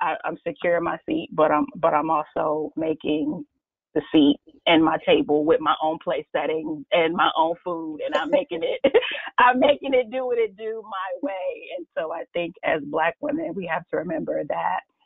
I, 0.00 0.16
I'm 0.24 0.36
securing 0.46 0.84
my 0.84 0.98
seat, 1.06 1.28
but 1.32 1.50
I'm, 1.52 1.66
but 1.76 1.94
I'm 1.94 2.10
also 2.10 2.72
making 2.76 3.44
the 3.94 4.02
seat 4.12 4.38
and 4.66 4.84
my 4.84 4.98
table 5.06 5.44
with 5.44 5.60
my 5.60 5.74
own 5.82 5.98
place 6.02 6.26
setting 6.34 6.84
and 6.92 7.14
my 7.14 7.30
own 7.36 7.54
food 7.64 8.00
and 8.04 8.14
I'm 8.14 8.30
making 8.30 8.60
it 8.62 8.92
I'm 9.38 9.60
making 9.60 9.94
it 9.94 10.10
do 10.10 10.26
what 10.26 10.38
it 10.38 10.56
do 10.56 10.82
my 10.84 11.18
way. 11.28 11.68
And 11.78 11.86
so 11.96 12.12
I 12.12 12.24
think 12.32 12.54
as 12.64 12.82
black 12.84 13.14
women 13.20 13.52
we 13.54 13.66
have 13.66 13.86
to 13.88 13.98
remember 13.98 14.42
that 14.48 14.98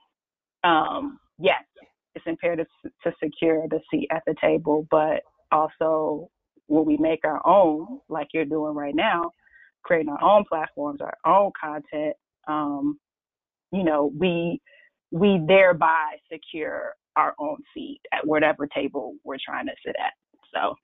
um 0.68 1.18
yes, 1.38 1.62
it's 2.14 2.24
imperative 2.26 2.66
to 3.04 3.12
secure 3.22 3.66
the 3.68 3.80
seat 3.90 4.08
at 4.10 4.22
the 4.26 4.34
table, 4.40 4.86
but 4.90 5.22
also 5.52 6.30
when 6.66 6.84
we 6.84 6.96
make 6.98 7.20
our 7.24 7.44
own, 7.46 8.00
like 8.08 8.28
you're 8.32 8.44
doing 8.44 8.74
right 8.74 8.94
now, 8.94 9.30
creating 9.82 10.10
our 10.10 10.22
own 10.22 10.44
platforms, 10.48 11.00
our 11.00 11.16
own 11.26 11.50
content, 11.60 12.14
um, 12.46 12.98
you 13.72 13.84
know, 13.84 14.12
we 14.18 14.60
we 15.10 15.40
thereby 15.46 16.16
secure 16.30 16.94
our 17.16 17.34
own 17.38 17.56
seat 17.74 18.00
at 18.12 18.26
whatever 18.26 18.66
table 18.66 19.14
we're 19.24 19.38
trying 19.44 19.66
to 19.66 19.72
sit 19.84 19.96
at. 19.98 20.12
So 20.54 20.74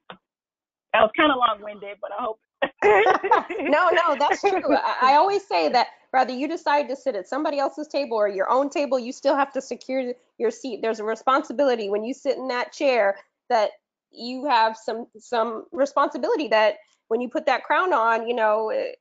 that 0.92 1.00
was 1.00 1.11
kind 1.16 1.30
of 1.30 1.38
long 1.38 1.59
winded, 1.62 1.98
but 2.00 2.11
I 2.18 2.22
hope. 2.22 2.38
no, 2.84 3.90
no, 3.90 4.16
that's 4.18 4.40
true. 4.40 4.76
I, 4.76 4.96
I 5.02 5.14
always 5.14 5.46
say 5.46 5.68
that 5.70 5.88
whether 6.10 6.32
you 6.32 6.46
decide 6.46 6.88
to 6.88 6.96
sit 6.96 7.16
at 7.16 7.28
somebody 7.28 7.58
else's 7.58 7.88
table 7.88 8.16
or 8.16 8.28
your 8.28 8.48
own 8.50 8.70
table, 8.70 8.98
you 8.98 9.12
still 9.12 9.36
have 9.36 9.52
to 9.52 9.60
secure 9.60 10.14
your 10.38 10.50
seat. 10.50 10.80
There's 10.82 11.00
a 11.00 11.04
responsibility 11.04 11.90
when 11.90 12.04
you 12.04 12.14
sit 12.14 12.36
in 12.36 12.48
that 12.48 12.72
chair 12.72 13.16
that 13.50 13.70
you 14.10 14.44
have 14.46 14.76
some 14.76 15.06
some 15.18 15.64
responsibility 15.72 16.48
that 16.48 16.76
when 17.08 17.20
you 17.20 17.28
put 17.28 17.46
that 17.46 17.64
crown 17.64 17.92
on, 17.92 18.28
you 18.28 18.34
know, 18.34 18.70
eh, 18.70 18.92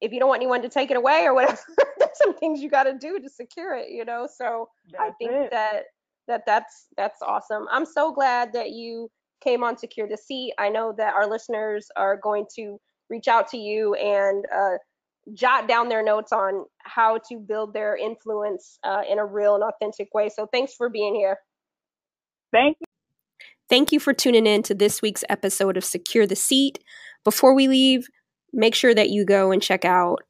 if 0.00 0.12
you 0.12 0.20
don't 0.20 0.28
want 0.28 0.40
anyone 0.40 0.62
to 0.62 0.68
take 0.68 0.90
it 0.90 0.96
away 0.96 1.24
or 1.24 1.34
whatever, 1.34 1.58
there's 1.98 2.18
some 2.22 2.34
things 2.34 2.60
you 2.60 2.70
got 2.70 2.84
to 2.84 2.96
do 2.98 3.18
to 3.18 3.28
secure 3.28 3.74
it, 3.74 3.90
you 3.90 4.04
know. 4.04 4.28
So 4.32 4.68
I 4.98 5.10
think 5.18 5.32
it. 5.32 5.50
that 5.50 5.84
that 6.26 6.42
that's 6.46 6.86
that's 6.96 7.22
awesome. 7.22 7.66
I'm 7.70 7.86
so 7.86 8.12
glad 8.12 8.52
that 8.52 8.70
you 8.70 9.10
came 9.40 9.64
on 9.64 9.78
Secure 9.78 10.08
the 10.08 10.16
Seat. 10.16 10.52
I 10.58 10.68
know 10.68 10.92
that 10.96 11.14
our 11.14 11.28
listeners 11.28 11.88
are 11.96 12.16
going 12.16 12.46
to 12.56 12.78
reach 13.10 13.28
out 13.28 13.48
to 13.48 13.56
you 13.56 13.94
and 13.94 14.44
uh, 14.54 14.78
jot 15.34 15.68
down 15.68 15.88
their 15.88 16.02
notes 16.02 16.32
on 16.32 16.64
how 16.78 17.18
to 17.28 17.38
build 17.38 17.74
their 17.74 17.96
influence 17.96 18.78
uh, 18.84 19.02
in 19.08 19.18
a 19.18 19.24
real 19.24 19.54
and 19.54 19.64
authentic 19.64 20.08
way. 20.14 20.28
So 20.28 20.46
thanks 20.52 20.74
for 20.74 20.88
being 20.88 21.14
here. 21.14 21.38
Thank 22.52 22.76
you. 22.80 22.86
Thank 23.68 23.92
you 23.92 24.00
for 24.00 24.14
tuning 24.14 24.46
in 24.46 24.62
to 24.64 24.74
this 24.74 25.02
week's 25.02 25.24
episode 25.28 25.76
of 25.76 25.84
Secure 25.84 26.26
the 26.26 26.36
Seat. 26.36 26.78
Before 27.22 27.54
we 27.54 27.68
leave, 27.68 28.08
make 28.52 28.74
sure 28.74 28.94
that 28.94 29.10
you 29.10 29.26
go 29.26 29.50
and 29.50 29.62
check 29.62 29.84
out 29.84 30.22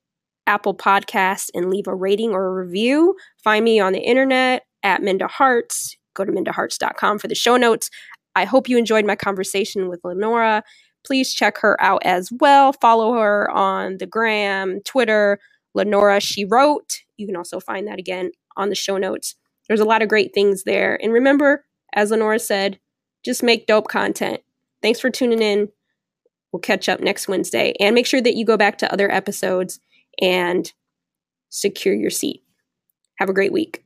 Apple 0.49 0.75
Podcasts 0.75 1.49
and 1.55 1.71
leave 1.71 1.87
a 1.87 1.95
rating 1.95 2.33
or 2.33 2.47
a 2.47 2.65
review. 2.65 3.15
Find 3.45 3.65
me 3.65 3.79
on 3.79 3.93
the 3.93 4.01
internet 4.01 4.65
at 4.83 5.03
Minda 5.03 5.29
Harts. 5.29 5.97
Go 6.15 6.25
to 6.25 6.33
mindaharts.com 6.33 7.19
for 7.21 7.29
the 7.29 7.35
show 7.37 7.57
notes. 7.57 7.91
I 8.35 8.45
hope 8.45 8.69
you 8.69 8.79
enjoyed 8.79 9.05
my 9.05 9.15
conversation 9.15 9.89
with 9.89 10.01
Lenora. 10.03 10.65
Please 11.09 11.33
check 11.33 11.57
her 11.59 11.83
out 11.83 12.03
as 12.05 12.31
well. 12.31 12.75
Follow 12.75 13.15
her 13.15 13.51
on 13.51 13.97
the 13.97 14.07
gram, 14.07 14.83
Twitter, 14.83 15.41
Lenora 15.75 16.21
She 16.21 16.45
Wrote. 16.45 17.01
You 17.17 17.27
can 17.27 17.35
also 17.35 17.61
find 17.61 17.89
that 17.89 17.99
again 17.99 18.33
on 18.59 18.69
the 18.69 18.75
show 18.75 18.99
notes. 18.99 19.35
There's 19.69 19.81
a 19.81 19.87
lot 19.87 20.03
of 20.03 20.11
great 20.11 20.35
things 20.35 20.65
there. 20.65 21.03
And 21.03 21.11
remember, 21.15 21.65
as 21.95 22.11
Lenora 22.11 22.39
said, 22.39 22.79
just 23.25 23.43
make 23.43 23.67
dope 23.67 23.89
content. 23.89 24.43
Thanks 24.83 25.01
for 25.01 25.09
tuning 25.09 25.41
in. 25.41 25.71
We'll 26.53 26.61
catch 26.61 26.91
up 26.91 27.01
next 27.01 27.27
Wednesday. 27.27 27.75
And 27.81 27.95
make 27.95 28.07
sure 28.07 28.21
that 28.21 28.37
you 28.37 28.45
go 28.45 28.59
back 28.59 28.77
to 28.79 28.93
other 28.93 29.11
episodes 29.11 29.81
and 30.21 30.71
secure 31.49 31.95
your 31.95 32.11
seat. 32.11 32.43
Have 33.19 33.31
a 33.31 33.35
great 33.35 33.53
week. 33.53 33.83